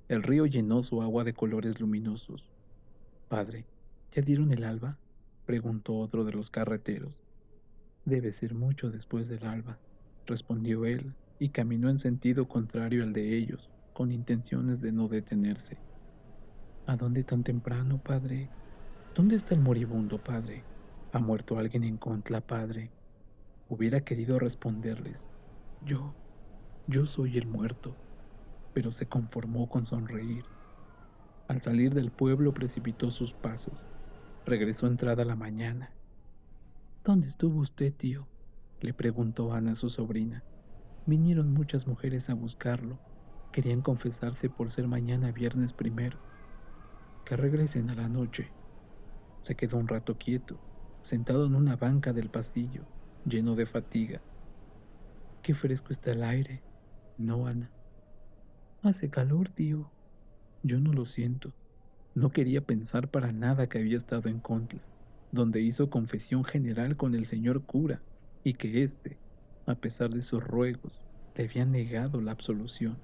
El 0.08 0.24
río 0.24 0.48
llenó 0.48 0.82
su 0.82 1.04
agua 1.04 1.24
de 1.24 1.36
colores 1.36 1.80
luminosos. 1.80 2.50
Padre, 3.30 3.68
¿ya 4.10 4.24
dieron 4.24 4.52
el 4.52 4.64
alba? 4.64 4.98
Preguntó 5.46 5.96
otro 5.98 6.26
de 6.26 6.34
los 6.34 6.50
carreteros. 6.50 7.22
Debe 8.06 8.32
ser 8.32 8.56
mucho 8.56 8.90
después 8.90 9.28
del 9.30 9.46
alba, 9.46 9.80
respondió 10.26 10.86
él, 10.86 11.16
y 11.40 11.50
caminó 11.50 11.90
en 11.90 12.00
sentido 12.00 12.48
contrario 12.48 13.04
al 13.04 13.14
de 13.14 13.36
ellos, 13.38 13.72
con 13.94 14.12
intenciones 14.12 14.82
de 14.82 14.92
no 14.92 15.08
detenerse. 15.08 15.84
¿A 16.88 16.98
dónde 16.98 17.24
tan 17.24 17.44
temprano, 17.44 18.00
padre? 18.00 18.52
¿Dónde 19.14 19.36
está 19.36 19.56
el 19.56 19.62
moribundo, 19.62 20.20
padre? 20.20 20.66
¿Ha 21.12 21.20
muerto 21.20 21.58
alguien 21.58 21.84
en 21.84 21.98
Contla, 21.98 22.42
padre? 22.42 22.92
Hubiera 23.68 24.02
querido 24.02 24.38
responderles, 24.40 25.34
yo, 25.80 26.16
yo 26.88 27.06
soy 27.08 27.38
el 27.38 27.48
muerto, 27.48 27.98
pero 28.74 28.92
se 28.92 29.08
conformó 29.08 29.70
con 29.70 29.86
sonreír. 29.86 30.46
Al 31.48 31.62
salir 31.62 31.94
del 31.94 32.12
pueblo 32.12 32.54
precipitó 32.54 33.10
sus 33.12 33.34
pasos. 33.34 33.95
Regresó 34.46 34.86
entrada 34.86 35.26
la 35.26 35.36
mañana. 35.36 35.90
¿Dónde 37.04 37.28
estuvo 37.28 37.62
usted, 37.62 37.92
tío? 37.96 38.28
le 38.80 38.94
preguntó 38.94 39.52
Ana 39.52 39.72
a 39.72 39.76
su 39.76 39.90
sobrina. 39.90 40.44
Vinieron 41.08 41.52
muchas 41.52 41.88
mujeres 41.88 42.30
a 42.30 42.36
buscarlo. 42.36 43.00
Querían 43.52 43.82
confesarse 43.82 44.48
por 44.52 44.70
ser 44.70 44.88
mañana 44.88 45.32
viernes 45.32 45.74
primero. 45.74 46.20
Que 47.26 47.36
regresen 47.36 47.90
a 47.90 47.96
la 47.96 48.08
noche. 48.08 48.52
Se 49.42 49.56
quedó 49.56 49.78
un 49.78 49.88
rato 49.88 50.16
quieto, 50.16 50.60
sentado 51.02 51.48
en 51.48 51.56
una 51.56 51.76
banca 51.76 52.14
del 52.14 52.30
pasillo, 52.30 52.86
lleno 53.26 53.56
de 53.56 53.66
fatiga. 53.66 54.22
Qué 55.42 55.56
fresco 55.56 55.88
está 55.90 56.12
el 56.12 56.24
aire. 56.24 56.62
No, 57.18 57.48
Ana. 57.48 57.72
Hace 58.84 59.10
calor, 59.10 59.50
tío. 59.50 59.92
Yo 60.62 60.80
no 60.80 60.94
lo 60.94 61.06
siento. 61.06 61.52
No 62.16 62.32
quería 62.32 62.66
pensar 62.66 63.12
para 63.12 63.34
nada 63.34 63.68
que 63.68 63.78
había 63.78 63.98
estado 63.98 64.30
en 64.30 64.40
Contla, 64.40 64.88
donde 65.32 65.62
hizo 65.62 65.90
confesión 65.90 66.46
general 66.46 66.96
con 66.96 67.14
el 67.14 67.26
señor 67.26 67.66
cura, 67.66 68.06
y 68.44 68.54
que 68.54 68.84
éste, 68.84 69.20
a 69.66 69.76
pesar 69.76 70.10
de 70.12 70.22
sus 70.22 70.42
ruegos, 70.42 71.04
le 71.36 71.44
había 71.44 71.66
negado 71.66 72.22
la 72.22 72.32
absolución. 72.32 73.04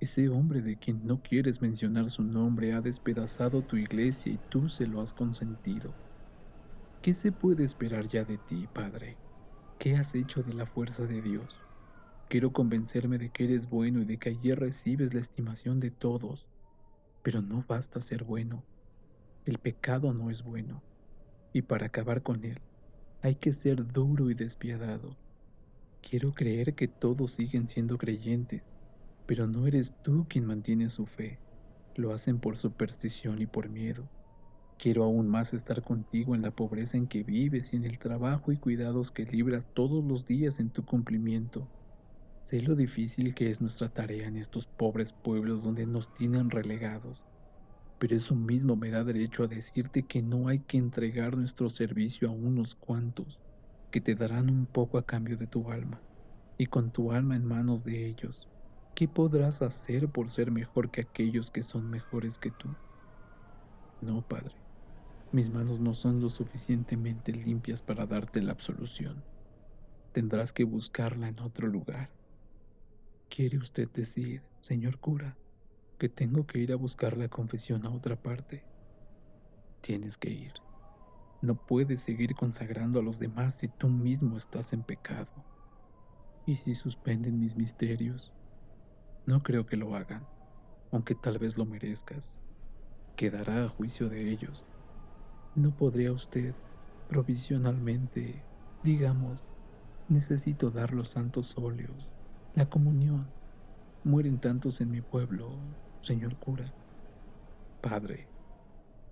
Ese 0.00 0.28
hombre 0.30 0.62
de 0.62 0.78
quien 0.78 1.04
no 1.04 1.20
quieres 1.20 1.60
mencionar 1.60 2.08
su 2.08 2.22
nombre 2.22 2.72
ha 2.72 2.80
despedazado 2.80 3.62
tu 3.62 3.76
iglesia 3.76 4.32
y 4.32 4.38
tú 4.38 4.68
se 4.70 4.86
lo 4.86 5.00
has 5.02 5.12
consentido. 5.12 5.98
¿Qué 7.02 7.12
se 7.14 7.32
puede 7.32 7.64
esperar 7.64 8.06
ya 8.06 8.24
de 8.24 8.38
ti, 8.38 8.66
Padre? 8.68 9.20
¿Qué 9.78 9.96
has 9.96 10.14
hecho 10.14 10.42
de 10.42 10.54
la 10.54 10.66
fuerza 10.66 11.06
de 11.06 11.20
Dios? 11.20 11.66
Quiero 12.28 12.52
convencerme 12.52 13.18
de 13.18 13.30
que 13.30 13.44
eres 13.44 13.68
bueno 13.68 14.00
y 14.02 14.06
de 14.06 14.18
que 14.18 14.30
ayer 14.30 14.58
recibes 14.58 15.14
la 15.14 15.20
estimación 15.20 15.78
de 15.78 15.90
todos, 15.90 16.48
pero 17.26 17.42
no 17.42 17.64
basta 17.66 18.00
ser 18.00 18.22
bueno. 18.22 18.62
El 19.46 19.58
pecado 19.58 20.14
no 20.14 20.30
es 20.30 20.44
bueno, 20.44 20.80
y 21.52 21.62
para 21.62 21.86
acabar 21.86 22.22
con 22.22 22.44
él 22.44 22.60
hay 23.20 23.34
que 23.34 23.50
ser 23.50 23.84
duro 23.84 24.30
y 24.30 24.34
despiadado. 24.34 25.16
Quiero 26.08 26.32
creer 26.32 26.76
que 26.76 26.86
todos 26.86 27.32
siguen 27.32 27.66
siendo 27.66 27.98
creyentes, 27.98 28.78
pero 29.26 29.48
no 29.48 29.66
eres 29.66 29.92
tú 30.04 30.24
quien 30.28 30.46
mantiene 30.46 30.88
su 30.88 31.04
fe. 31.04 31.40
Lo 31.96 32.12
hacen 32.12 32.38
por 32.38 32.58
superstición 32.58 33.42
y 33.42 33.46
por 33.46 33.68
miedo. 33.70 34.08
Quiero 34.78 35.02
aún 35.02 35.26
más 35.26 35.52
estar 35.52 35.82
contigo 35.82 36.36
en 36.36 36.42
la 36.42 36.52
pobreza 36.52 36.96
en 36.96 37.08
que 37.08 37.24
vives 37.24 37.72
y 37.72 37.76
en 37.76 37.86
el 37.86 37.98
trabajo 37.98 38.52
y 38.52 38.56
cuidados 38.56 39.10
que 39.10 39.24
libras 39.24 39.66
todos 39.74 40.04
los 40.04 40.26
días 40.26 40.60
en 40.60 40.70
tu 40.70 40.84
cumplimiento. 40.84 41.66
Sé 42.48 42.60
lo 42.60 42.76
difícil 42.76 43.34
que 43.34 43.50
es 43.50 43.60
nuestra 43.60 43.88
tarea 43.88 44.28
en 44.28 44.36
estos 44.36 44.68
pobres 44.68 45.12
pueblos 45.12 45.64
donde 45.64 45.84
nos 45.84 46.12
tienen 46.12 46.48
relegados, 46.48 47.24
pero 47.98 48.14
eso 48.14 48.36
mismo 48.36 48.76
me 48.76 48.90
da 48.90 49.02
derecho 49.02 49.42
a 49.42 49.48
decirte 49.48 50.06
que 50.06 50.22
no 50.22 50.46
hay 50.46 50.60
que 50.60 50.78
entregar 50.78 51.36
nuestro 51.36 51.68
servicio 51.68 52.28
a 52.28 52.32
unos 52.32 52.76
cuantos, 52.76 53.40
que 53.90 54.00
te 54.00 54.14
darán 54.14 54.48
un 54.48 54.68
poco 54.68 54.96
a 54.96 55.04
cambio 55.04 55.36
de 55.36 55.48
tu 55.48 55.72
alma, 55.72 56.04
y 56.56 56.66
con 56.66 56.92
tu 56.92 57.10
alma 57.10 57.34
en 57.34 57.44
manos 57.44 57.82
de 57.82 58.06
ellos, 58.06 58.48
¿qué 58.94 59.08
podrás 59.08 59.60
hacer 59.62 60.08
por 60.08 60.30
ser 60.30 60.52
mejor 60.52 60.92
que 60.92 61.00
aquellos 61.00 61.50
que 61.50 61.64
son 61.64 61.90
mejores 61.90 62.38
que 62.38 62.52
tú? 62.52 62.78
No, 64.00 64.22
Padre, 64.22 64.54
mis 65.32 65.50
manos 65.50 65.80
no 65.80 65.94
son 65.94 66.20
lo 66.20 66.30
suficientemente 66.30 67.32
limpias 67.32 67.82
para 67.82 68.06
darte 68.06 68.42
la 68.42 68.52
absolución. 68.52 69.26
Tendrás 70.12 70.52
que 70.52 70.64
buscarla 70.64 71.28
en 71.28 71.40
otro 71.40 71.68
lugar. 71.68 72.15
¿Quiere 73.28 73.58
usted 73.58 73.90
decir, 73.90 74.42
señor 74.62 74.98
cura, 74.98 75.38
que 75.98 76.08
tengo 76.08 76.46
que 76.46 76.58
ir 76.58 76.72
a 76.72 76.76
buscar 76.76 77.16
la 77.16 77.28
confesión 77.28 77.84
a 77.84 77.90
otra 77.90 78.16
parte? 78.16 78.66
Tienes 79.82 80.16
que 80.16 80.30
ir. 80.30 80.52
No 81.42 81.56
puedes 81.56 82.00
seguir 82.02 82.34
consagrando 82.34 83.00
a 83.00 83.02
los 83.02 83.18
demás 83.18 83.56
si 83.56 83.68
tú 83.68 83.88
mismo 83.88 84.36
estás 84.36 84.72
en 84.72 84.84
pecado. 84.84 85.30
¿Y 86.46 86.56
si 86.56 86.74
suspenden 86.74 87.38
mis 87.38 87.56
misterios? 87.56 88.32
No 89.26 89.42
creo 89.42 89.66
que 89.66 89.76
lo 89.76 89.94
hagan, 89.94 90.26
aunque 90.92 91.14
tal 91.14 91.38
vez 91.38 91.58
lo 91.58 91.66
merezcas. 91.66 92.32
Quedará 93.16 93.64
a 93.64 93.68
juicio 93.68 94.08
de 94.08 94.30
ellos. 94.30 94.64
¿No 95.54 95.74
podría 95.74 96.12
usted, 96.12 96.54
provisionalmente, 97.06 98.46
digamos, 98.82 99.44
necesito 100.08 100.70
dar 100.70 100.92
los 100.92 101.08
santos 101.08 101.54
óleos, 101.56 102.15
la 102.56 102.68
comunión? 102.68 103.28
Mueren 104.02 104.40
tantos 104.40 104.80
en 104.80 104.90
mi 104.90 105.02
pueblo, 105.02 105.50
señor 106.00 106.36
cura. 106.38 106.74
Padre, 107.82 108.26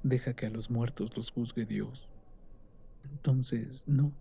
deja 0.02 0.34
que 0.34 0.46
a 0.46 0.50
los 0.50 0.70
muertos 0.70 1.14
los 1.14 1.30
juzgue 1.30 1.66
Dios. 1.66 2.08
Entonces, 3.04 3.86
no. 3.86 4.12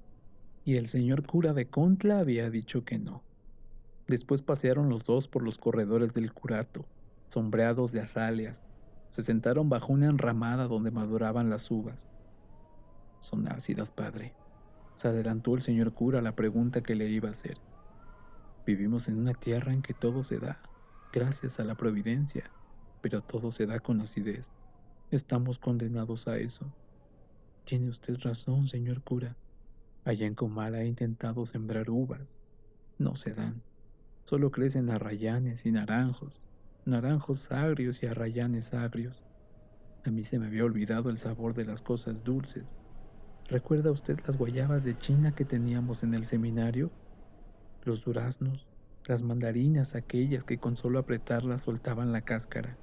Y 0.66 0.76
el 0.76 0.88
señor 0.88 1.26
cura 1.26 1.54
de 1.54 1.70
Contla 1.70 2.20
había 2.20 2.50
dicho 2.50 2.84
que 2.84 3.00
no. 3.00 3.24
Después 4.08 4.42
pasearon 4.42 4.90
los 4.90 5.06
dos 5.06 5.30
por 5.30 5.42
los 5.42 5.58
corredores 5.58 6.14
del 6.14 6.34
curato, 6.34 6.86
sombreados 7.28 7.94
de 7.94 8.02
azaleas, 8.02 8.70
se 9.08 9.22
sentaron 9.22 9.70
bajo 9.70 9.94
una 9.94 10.08
enramada 10.08 10.68
donde 10.68 10.92
maduraban 10.92 11.50
las 11.50 11.72
uvas. 11.72 12.10
Son 13.20 13.48
ácidas, 13.48 13.92
padre. 13.92 14.36
Se 14.96 15.08
adelantó 15.08 15.56
el 15.56 15.62
señor 15.62 15.94
cura 15.94 16.20
a 16.20 16.22
la 16.22 16.36
pregunta 16.36 16.82
que 16.82 16.96
le 16.96 17.08
iba 17.08 17.30
a 17.30 17.32
hacer. 17.32 17.58
Vivimos 18.66 19.08
en 19.08 19.20
una 19.20 19.34
tierra 19.34 19.74
en 19.74 19.82
que 19.82 19.94
todo 19.94 20.24
se 20.24 20.40
da, 20.40 20.62
gracias 21.12 21.60
a 21.60 21.66
la 21.66 21.76
providencia, 21.76 22.52
pero 23.02 23.22
todo 23.22 23.52
se 23.52 23.66
da 23.66 23.80
con 23.80 24.02
acidez. 24.02 24.54
Estamos 25.12 25.60
condenados 25.60 26.28
a 26.28 26.38
eso. 26.38 26.74
Tiene 27.66 27.90
usted 27.90 28.18
razón, 28.20 28.68
señor 28.68 29.04
cura. 29.04 29.38
Allá 30.06 30.28
en 30.28 30.36
Comala 30.36 30.82
he 30.82 30.88
intentado 30.88 31.46
sembrar 31.46 31.90
uvas. 31.90 32.40
No 32.98 33.16
se 33.16 33.34
dan. 33.34 33.64
Solo 34.26 34.52
crecen 34.52 34.90
arrayanes 34.90 35.66
y 35.66 35.72
naranjos 35.72 36.42
naranjos 36.86 37.52
agrios 37.52 38.04
y 38.04 38.08
arrayanes 38.08 38.74
agrios. 38.74 39.24
A 40.04 40.12
mí 40.12 40.24
se 40.24 40.38
me 40.38 40.48
había 40.48 40.66
olvidado 40.66 41.10
el 41.10 41.18
sabor 41.18 41.54
de 41.54 41.66
las 41.66 41.82
cosas 41.82 42.24
dulces. 42.24 42.82
¿Recuerda 43.48 43.92
usted 43.92 44.20
las 44.26 44.38
guayabas 44.38 44.84
de 44.84 44.98
China 44.98 45.34
que 45.34 45.46
teníamos 45.46 46.04
en 46.04 46.14
el 46.14 46.26
seminario? 46.26 46.92
Los 47.84 48.02
duraznos, 48.04 48.68
las 49.08 49.24
mandarinas 49.24 49.96
aquellas 49.96 50.44
que 50.44 50.60
con 50.60 50.76
solo 50.76 51.00
apretarlas 51.00 51.64
soltaban 51.64 52.12
la 52.12 52.22
cáscara. 52.24 52.80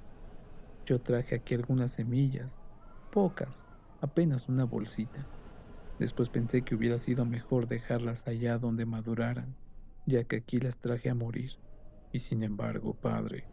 Yo 0.85 0.99
traje 1.01 1.35
aquí 1.35 1.55
algunas 1.55 1.93
semillas, 1.93 2.61
pocas, 3.11 3.65
apenas 4.01 4.49
una 4.49 4.65
bolsita. 4.65 5.29
Después 5.99 6.29
pensé 6.29 6.63
que 6.63 6.75
hubiera 6.75 6.99
sido 6.99 7.25
mejor 7.25 7.67
dejarlas 7.67 8.27
allá 8.27 8.57
donde 8.59 8.85
maduraran, 8.85 9.57
ya 10.05 10.23
que 10.25 10.37
aquí 10.37 10.59
las 10.59 10.79
traje 10.79 11.09
a 11.09 11.15
morir. 11.15 11.51
Y 12.11 12.19
sin 12.19 12.43
embargo, 12.43 12.95
padre, 12.95 13.47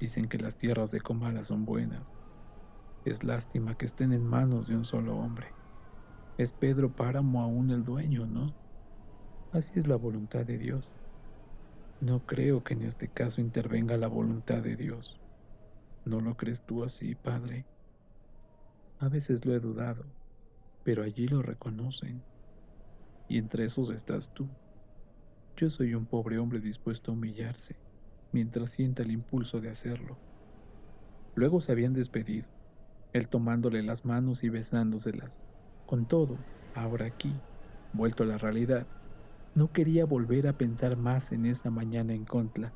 Dicen 0.00 0.28
que 0.28 0.38
las 0.38 0.56
tierras 0.56 0.92
de 0.92 1.00
Comala 1.00 1.42
son 1.42 1.64
buenas. 1.64 2.12
Es 3.04 3.24
lástima 3.24 3.74
que 3.74 3.86
estén 3.86 4.12
en 4.12 4.24
manos 4.24 4.68
de 4.68 4.76
un 4.76 4.84
solo 4.84 5.16
hombre. 5.16 5.56
Es 6.36 6.52
Pedro 6.52 6.92
Páramo 6.94 7.42
aún 7.42 7.70
el 7.70 7.82
dueño, 7.82 8.26
¿no? 8.26 8.56
Así 9.50 9.78
es 9.78 9.86
la 9.86 9.96
voluntad 9.96 10.44
de 10.44 10.58
Dios. 10.58 10.90
No 12.00 12.20
creo 12.26 12.62
que 12.62 12.74
en 12.74 12.82
este 12.82 13.08
caso 13.08 13.40
intervenga 13.40 13.96
la 13.96 14.08
voluntad 14.08 14.62
de 14.62 14.76
Dios. 14.76 15.18
¿No 16.04 16.20
lo 16.20 16.36
crees 16.36 16.62
tú 16.64 16.84
así, 16.84 17.14
Padre? 17.14 17.66
A 18.98 19.08
veces 19.08 19.46
lo 19.46 19.54
he 19.54 19.60
dudado, 19.60 20.04
pero 20.84 21.02
allí 21.02 21.28
lo 21.28 21.42
reconocen. 21.42 22.22
Y 23.26 23.38
entre 23.38 23.64
esos 23.64 23.90
estás 23.90 24.30
tú. 24.32 24.48
Yo 25.56 25.70
soy 25.70 25.94
un 25.94 26.06
pobre 26.06 26.38
hombre 26.38 26.60
dispuesto 26.60 27.10
a 27.10 27.14
humillarse 27.14 27.80
mientras 28.32 28.72
sienta 28.72 29.02
el 29.02 29.10
impulso 29.10 29.60
de 29.60 29.70
hacerlo. 29.70 30.20
Luego 31.34 31.60
se 31.60 31.72
habían 31.72 31.94
despedido, 31.94 32.48
él 33.14 33.28
tomándole 33.28 33.82
las 33.82 34.04
manos 34.04 34.44
y 34.44 34.50
besándoselas. 34.50 35.42
Con 35.86 36.06
todo, 36.06 36.46
ahora 36.74 37.06
aquí, 37.06 37.42
vuelto 37.92 38.24
a 38.24 38.26
la 38.26 38.38
realidad, 38.38 38.86
no 39.58 39.72
quería 39.72 40.06
volver 40.06 40.46
a 40.46 40.56
pensar 40.56 40.96
más 40.96 41.32
en 41.32 41.44
esa 41.44 41.70
mañana 41.70 42.14
en 42.14 42.24
Contla. 42.24 42.72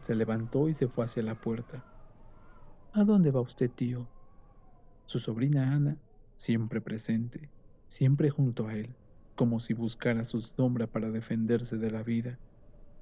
Se 0.00 0.14
levantó 0.14 0.68
y 0.68 0.74
se 0.74 0.88
fue 0.88 1.04
hacia 1.04 1.22
la 1.22 1.40
puerta. 1.40 1.84
¿A 2.92 3.04
dónde 3.04 3.30
va 3.30 3.40
usted, 3.40 3.70
tío? 3.70 4.06
Su 5.06 5.18
sobrina 5.18 5.72
Ana, 5.72 5.96
siempre 6.36 6.80
presente, 6.80 7.48
siempre 7.86 8.28
junto 8.28 8.66
a 8.66 8.74
él, 8.74 8.94
como 9.36 9.60
si 9.60 9.72
buscara 9.72 10.24
su 10.24 10.42
sombra 10.42 10.86
para 10.86 11.10
defenderse 11.10 11.78
de 11.78 11.90
la 11.90 12.02
vida, 12.02 12.38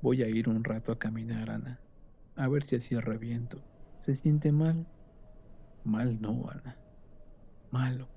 Voy 0.02 0.22
a 0.22 0.29
ir 0.29 0.48
un 0.48 0.62
rato 0.62 0.92
a 0.92 0.98
caminar, 0.98 1.50
Ana. 1.50 1.81
A 2.37 2.48
ver 2.48 2.62
si 2.62 2.76
así 2.76 2.98
reviento. 2.98 3.59
¿Se 4.00 4.14
siente 4.14 4.52
mal? 4.52 4.87
Mal 5.85 6.20
no, 6.20 6.50
Ana. 6.50 6.76
Malo. 7.70 8.09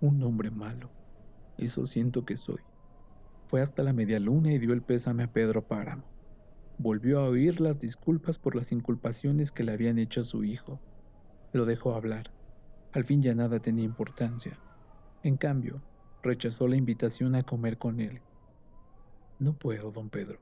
Un 0.00 0.22
hombre 0.22 0.50
malo. 0.50 0.90
Eso 1.56 1.86
siento 1.86 2.24
que 2.24 2.36
soy. 2.36 2.60
Fue 3.46 3.60
hasta 3.60 3.82
la 3.82 3.92
media 3.92 4.18
luna 4.20 4.52
y 4.52 4.58
dio 4.58 4.72
el 4.72 4.82
pésame 4.82 5.22
a 5.22 5.32
Pedro 5.32 5.66
Páramo. 5.66 6.04
Volvió 6.78 7.20
a 7.20 7.28
oír 7.28 7.60
las 7.60 7.78
disculpas 7.78 8.38
por 8.38 8.56
las 8.56 8.72
inculpaciones 8.72 9.52
que 9.52 9.64
le 9.64 9.72
habían 9.72 9.98
hecho 9.98 10.22
a 10.22 10.24
su 10.24 10.44
hijo. 10.44 10.80
Lo 11.52 11.64
dejó 11.64 11.94
hablar. 11.94 12.32
Al 12.92 13.04
fin 13.04 13.22
ya 13.22 13.34
nada 13.34 13.60
tenía 13.60 13.84
importancia. 13.84 14.58
En 15.22 15.36
cambio, 15.36 15.82
rechazó 16.22 16.66
la 16.66 16.76
invitación 16.76 17.34
a 17.34 17.42
comer 17.42 17.78
con 17.78 18.00
él. 18.00 18.22
No 19.38 19.52
puedo, 19.52 19.92
don 19.92 20.10
Pedro. 20.10 20.40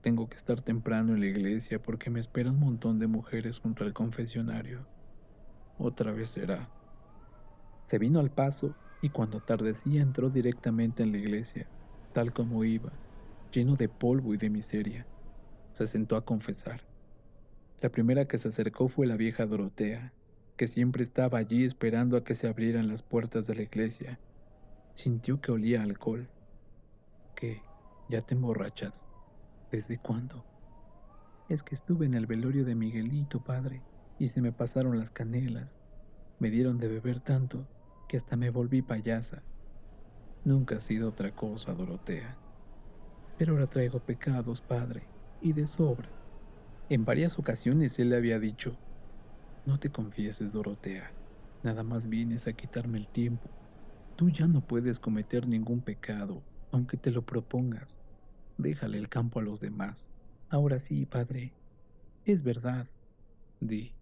Tengo 0.00 0.28
que 0.28 0.36
estar 0.36 0.60
temprano 0.60 1.14
en 1.14 1.20
la 1.20 1.26
iglesia 1.26 1.80
porque 1.80 2.10
me 2.10 2.18
espera 2.18 2.50
un 2.50 2.58
montón 2.58 2.98
de 2.98 3.06
mujeres 3.06 3.60
junto 3.60 3.84
al 3.84 3.92
confesionario. 3.92 4.88
Otra 5.76 6.12
vez 6.12 6.30
será. 6.30 6.72
Se 7.84 7.98
vino 7.98 8.20
al 8.20 8.32
paso 8.32 8.74
y 9.00 9.10
cuando 9.10 9.38
atardecía 9.38 10.02
entró 10.02 10.30
directamente 10.30 11.02
en 11.02 11.12
la 11.12 11.18
iglesia, 11.18 11.70
tal 12.12 12.32
como 12.32 12.64
iba, 12.64 12.92
lleno 13.52 13.76
de 13.76 13.88
polvo 13.88 14.34
y 14.34 14.36
de 14.36 14.50
miseria. 14.50 15.06
Se 15.72 15.86
sentó 15.86 16.16
a 16.16 16.24
confesar. 16.24 16.82
La 17.80 17.90
primera 17.90 18.26
que 18.26 18.38
se 18.38 18.48
acercó 18.48 18.88
fue 18.88 19.06
la 19.06 19.16
vieja 19.16 19.46
Dorotea, 19.46 20.12
que 20.56 20.66
siempre 20.66 21.02
estaba 21.02 21.38
allí 21.38 21.64
esperando 21.64 22.16
a 22.16 22.24
que 22.24 22.34
se 22.34 22.46
abrieran 22.46 22.88
las 22.88 23.02
puertas 23.02 23.46
de 23.46 23.56
la 23.56 23.62
iglesia. 23.62 24.20
Sintió 24.92 25.40
que 25.40 25.52
olía 25.52 25.82
alcohol. 25.82 26.28
¿Qué? 27.34 27.60
¿Ya 28.08 28.20
te 28.20 28.34
emborrachas? 28.34 29.08
¿Desde 29.70 29.98
cuándo? 29.98 30.44
Es 31.48 31.62
que 31.62 31.74
estuve 31.74 32.06
en 32.06 32.14
el 32.14 32.26
velorio 32.26 32.64
de 32.64 32.74
Miguelito, 32.74 33.42
padre, 33.42 33.82
y 34.18 34.28
se 34.28 34.42
me 34.42 34.52
pasaron 34.52 34.98
las 34.98 35.10
canelas. 35.10 35.80
Me 36.38 36.50
dieron 36.50 36.78
de 36.78 36.88
beber 36.88 37.20
tanto 37.20 37.66
que 38.08 38.16
hasta 38.16 38.36
me 38.36 38.50
volví 38.50 38.82
payasa. 38.82 39.42
Nunca 40.44 40.76
ha 40.76 40.80
sido 40.80 41.08
otra 41.08 41.32
cosa, 41.32 41.74
Dorotea. 41.74 42.40
Pero 43.36 43.52
ahora 43.52 43.68
traigo 43.68 44.00
pecados, 44.00 44.62
padre, 44.62 45.10
y 45.40 45.52
de 45.52 45.66
sobra. 45.66 46.16
En 46.88 47.04
varias 47.04 47.38
ocasiones 47.38 47.98
él 47.98 48.10
le 48.10 48.16
había 48.16 48.38
dicho, 48.40 48.80
no 49.64 49.78
te 49.78 49.90
confieses, 49.90 50.52
Dorotea, 50.52 51.16
nada 51.62 51.84
más 51.84 52.08
vienes 52.08 52.46
a 52.48 52.54
quitarme 52.54 52.98
el 52.98 53.10
tiempo. 53.10 53.56
Tú 54.16 54.30
ya 54.30 54.46
no 54.48 54.62
puedes 54.62 55.00
cometer 55.00 55.46
ningún 55.48 55.82
pecado, 55.82 56.46
aunque 56.72 56.96
te 56.96 57.10
lo 57.10 57.24
propongas. 57.24 58.00
Déjale 58.58 58.98
el 58.98 59.08
campo 59.08 59.40
a 59.40 59.42
los 59.42 59.60
demás. 59.60 60.10
Ahora 60.48 60.78
sí, 60.78 61.06
padre. 61.06 61.56
Es 62.24 62.42
verdad. 62.42 62.88
Di, 63.60 63.96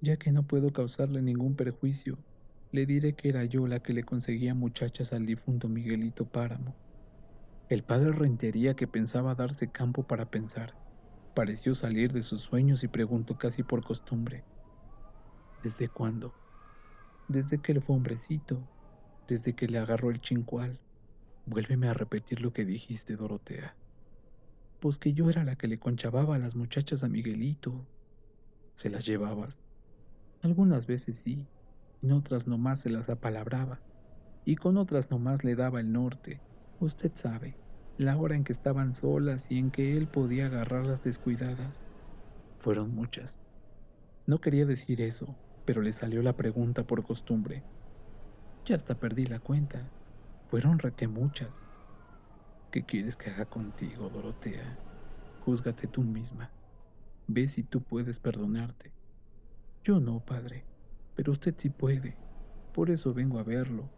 ya 0.00 0.16
que 0.18 0.32
no 0.32 0.46
puedo 0.46 0.72
causarle 0.72 1.22
ningún 1.22 1.56
perjuicio, 1.56 2.24
le 2.74 2.86
diré 2.86 3.14
que 3.14 3.28
era 3.28 3.44
yo 3.44 3.68
la 3.68 3.78
que 3.78 3.92
le 3.92 4.02
conseguía 4.02 4.52
muchachas 4.52 5.12
al 5.12 5.26
difunto 5.26 5.68
Miguelito 5.68 6.24
Páramo. 6.24 6.74
El 7.68 7.84
padre 7.84 8.10
Rentería, 8.10 8.74
que 8.74 8.88
pensaba 8.88 9.36
darse 9.36 9.70
campo 9.70 10.02
para 10.02 10.28
pensar, 10.28 10.74
pareció 11.36 11.76
salir 11.76 12.12
de 12.12 12.24
sus 12.24 12.40
sueños 12.40 12.82
y 12.82 12.88
preguntó 12.88 13.38
casi 13.38 13.62
por 13.62 13.84
costumbre. 13.84 14.42
¿Desde 15.62 15.88
cuándo? 15.88 16.34
Desde 17.28 17.60
que 17.60 17.70
él 17.70 17.80
fue 17.80 17.94
hombrecito, 17.94 18.60
desde 19.28 19.54
que 19.54 19.68
le 19.68 19.78
agarró 19.78 20.10
el 20.10 20.20
chincual. 20.20 20.76
Vuélveme 21.46 21.86
a 21.86 21.94
repetir 21.94 22.40
lo 22.40 22.52
que 22.52 22.64
dijiste, 22.64 23.14
Dorotea. 23.14 23.76
Pues 24.80 24.98
que 24.98 25.12
yo 25.12 25.30
era 25.30 25.44
la 25.44 25.54
que 25.54 25.68
le 25.68 25.78
conchababa 25.78 26.34
a 26.34 26.40
las 26.40 26.56
muchachas 26.56 27.04
a 27.04 27.08
Miguelito. 27.08 27.86
¿Se 28.72 28.90
las 28.90 29.06
llevabas? 29.06 29.60
Algunas 30.42 30.88
veces 30.88 31.16
sí, 31.20 31.46
en 32.04 32.12
otras 32.12 32.46
nomás 32.46 32.80
se 32.80 32.90
las 32.90 33.08
apalabraba, 33.08 33.82
y 34.44 34.56
con 34.56 34.76
otras 34.76 35.10
nomás 35.10 35.42
le 35.42 35.54
daba 35.54 35.80
el 35.80 35.90
norte. 35.90 36.42
Usted 36.78 37.12
sabe, 37.14 37.56
la 37.96 38.18
hora 38.18 38.36
en 38.36 38.44
que 38.44 38.52
estaban 38.52 38.92
solas 38.92 39.50
y 39.50 39.58
en 39.58 39.70
que 39.70 39.96
él 39.96 40.06
podía 40.06 40.46
agarrarlas 40.46 41.00
descuidadas. 41.00 41.86
Fueron 42.58 42.94
muchas. 42.94 43.40
No 44.26 44.38
quería 44.38 44.66
decir 44.66 45.00
eso, 45.00 45.34
pero 45.64 45.80
le 45.80 45.94
salió 45.94 46.20
la 46.20 46.36
pregunta 46.36 46.84
por 46.84 47.02
costumbre. 47.02 47.64
Ya 48.66 48.76
hasta 48.76 48.94
perdí 48.94 49.24
la 49.24 49.40
cuenta. 49.40 49.90
Fueron 50.50 50.78
rete 50.78 51.08
muchas. 51.08 51.66
¿Qué 52.70 52.84
quieres 52.84 53.16
que 53.16 53.30
haga 53.30 53.46
contigo, 53.46 54.10
Dorotea? 54.10 54.78
Júzgate 55.38 55.88
tú 55.88 56.02
misma. 56.02 56.52
Ve 57.28 57.48
si 57.48 57.62
tú 57.62 57.82
puedes 57.82 58.20
perdonarte. 58.20 58.92
Yo 59.84 60.00
no, 60.00 60.20
padre, 60.20 60.66
pero 61.14 61.32
usted 61.32 61.54
sí 61.58 61.70
puede. 61.70 62.20
Por 62.72 62.90
eso 62.90 63.14
vengo 63.14 63.38
a 63.38 63.44
verlo. 63.44 63.92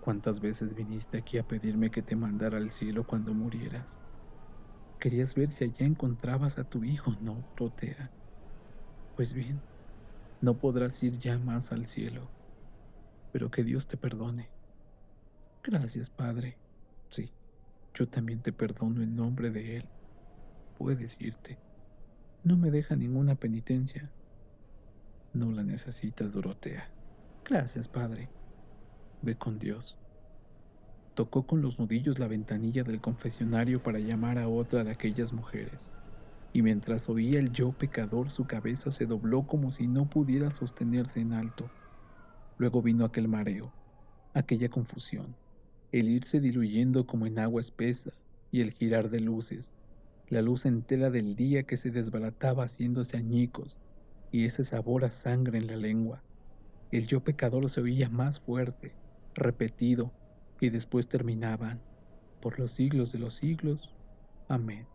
¿Cuántas 0.00 0.40
veces 0.40 0.74
viniste 0.74 1.18
aquí 1.18 1.38
a 1.38 1.44
pedirme 1.44 1.90
que 1.90 2.02
te 2.02 2.16
mandara 2.16 2.58
al 2.58 2.70
cielo 2.70 3.04
cuando 3.06 3.34
murieras? 3.34 4.02
Querías 4.98 5.34
ver 5.36 5.52
si 5.52 5.62
allá 5.64 5.86
encontrabas 5.86 6.58
a 6.58 6.64
tu 6.64 6.82
hijo, 6.84 7.14
¿no, 7.20 7.46
Dorotea? 7.56 8.12
Pues 9.16 9.32
bien, 9.32 9.64
no 10.40 10.58
podrás 10.58 11.02
ir 11.02 11.18
ya 11.18 11.38
más 11.38 11.72
al 11.72 11.86
cielo, 11.86 12.32
pero 13.30 13.50
que 13.50 13.64
Dios 13.64 13.86
te 13.86 13.98
perdone. 13.98 14.52
Gracias, 15.64 16.10
Padre. 16.10 16.60
Sí, 17.10 17.34
yo 17.94 18.08
también 18.08 18.42
te 18.42 18.52
perdono 18.52 19.02
en 19.02 19.14
nombre 19.14 19.50
de 19.50 19.76
Él. 19.78 19.90
Puedes 20.74 21.20
irte. 21.20 21.60
No 22.44 22.56
me 22.58 22.70
deja 22.70 22.96
ninguna 22.96 23.36
penitencia. 23.36 24.14
No 25.34 25.50
la 25.50 25.64
necesitas, 25.64 26.32
Dorotea. 26.32 26.88
Gracias, 27.44 27.88
Padre. 27.88 28.28
Ve 29.20 29.36
con 29.36 29.58
Dios. 29.58 29.98
Tocó 31.14 31.44
con 31.44 31.60
los 31.60 31.80
nudillos 31.80 32.20
la 32.20 32.28
ventanilla 32.28 32.84
del 32.84 33.00
confesionario 33.00 33.82
para 33.82 33.98
llamar 33.98 34.38
a 34.38 34.48
otra 34.48 34.84
de 34.84 34.92
aquellas 34.92 35.32
mujeres 35.32 35.92
y 36.52 36.62
mientras 36.62 37.08
oía 37.08 37.40
el 37.40 37.50
yo 37.50 37.72
pecador 37.72 38.30
su 38.30 38.46
cabeza 38.46 38.92
se 38.92 39.06
dobló 39.06 39.44
como 39.44 39.72
si 39.72 39.88
no 39.88 40.08
pudiera 40.08 40.52
sostenerse 40.52 41.20
en 41.20 41.32
alto. 41.32 41.68
Luego 42.56 42.80
vino 42.80 43.04
aquel 43.04 43.26
mareo, 43.26 43.72
aquella 44.34 44.68
confusión, 44.68 45.34
el 45.90 46.08
irse 46.08 46.40
diluyendo 46.40 47.08
como 47.08 47.26
en 47.26 47.40
agua 47.40 47.60
espesa 47.60 48.12
y 48.52 48.60
el 48.60 48.70
girar 48.70 49.10
de 49.10 49.18
luces, 49.18 49.74
la 50.28 50.42
luz 50.42 50.64
entera 50.64 51.10
del 51.10 51.34
día 51.34 51.64
que 51.64 51.76
se 51.76 51.90
desbarataba 51.90 52.62
haciéndose 52.64 53.16
añicos 53.16 53.80
y 54.34 54.44
ese 54.44 54.64
sabor 54.64 55.04
a 55.04 55.10
sangre 55.10 55.58
en 55.58 55.66
la 55.66 55.76
lengua. 55.76 56.22
El 56.90 57.06
yo 57.06 57.22
pecador 57.22 57.68
se 57.68 57.80
oía 57.80 58.08
más 58.08 58.40
fuerte, 58.40 58.94
repetido, 59.34 60.12
y 60.60 60.70
después 60.70 61.08
terminaban, 61.08 61.80
por 62.40 62.58
los 62.58 62.70
siglos 62.72 63.12
de 63.12 63.18
los 63.18 63.34
siglos. 63.34 63.94
Amén 64.48 64.86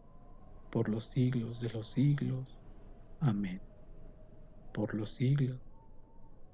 por 0.69 0.89
los 0.89 1.05
siglos 1.05 1.59
de 1.59 1.69
los 1.69 1.87
siglos. 1.87 2.57
Amén. 3.19 3.61
Por 4.73 4.93
los 4.93 5.09
siglos. 5.11 5.59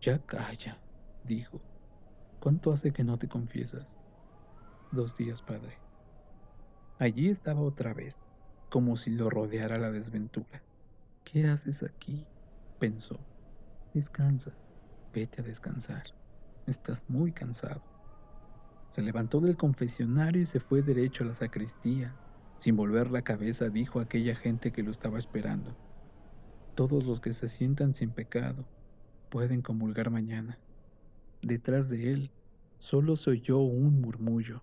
Ya 0.01 0.19
calla, 0.25 0.79
dijo. 1.23 1.61
¿Cuánto 2.39 2.71
hace 2.71 2.91
que 2.91 3.03
no 3.03 3.17
te 3.17 3.27
confiesas? 3.27 3.97
Dos 4.91 5.15
días, 5.15 5.41
padre. 5.41 5.77
Allí 6.99 7.29
estaba 7.29 7.61
otra 7.61 7.93
vez, 7.93 8.29
como 8.69 8.95
si 8.95 9.11
lo 9.11 9.29
rodeara 9.29 9.77
la 9.79 9.91
desventura. 9.91 10.63
¿Qué 11.23 11.45
haces 11.45 11.83
aquí? 11.83 12.25
Pensó. 12.79 13.19
Descansa, 13.93 14.51
vete 15.13 15.41
a 15.41 15.43
descansar. 15.43 16.03
Estás 16.67 17.05
muy 17.07 17.31
cansado. 17.31 17.81
Se 18.89 19.01
levantó 19.01 19.39
del 19.39 19.57
confesionario 19.57 20.41
y 20.41 20.45
se 20.45 20.59
fue 20.59 20.81
derecho 20.81 21.23
a 21.23 21.27
la 21.27 21.33
sacristía, 21.33 22.15
sin 22.57 22.75
volver 22.75 23.11
la 23.11 23.21
cabeza 23.21 23.69
dijo 23.69 23.99
a 23.99 24.03
aquella 24.03 24.35
gente 24.35 24.71
que 24.71 24.83
lo 24.83 24.91
estaba 24.91 25.17
esperando. 25.17 25.75
Todos 26.75 27.05
los 27.05 27.19
que 27.19 27.33
se 27.33 27.47
sientan 27.47 27.93
sin 27.93 28.11
pecado 28.11 28.65
pueden 29.29 29.61
comulgar 29.61 30.11
mañana. 30.11 30.57
Detrás 31.41 31.89
de 31.89 32.11
él 32.11 32.31
solo 32.79 33.15
se 33.15 33.31
oyó 33.31 33.59
un 33.59 34.01
murmullo. 34.01 34.61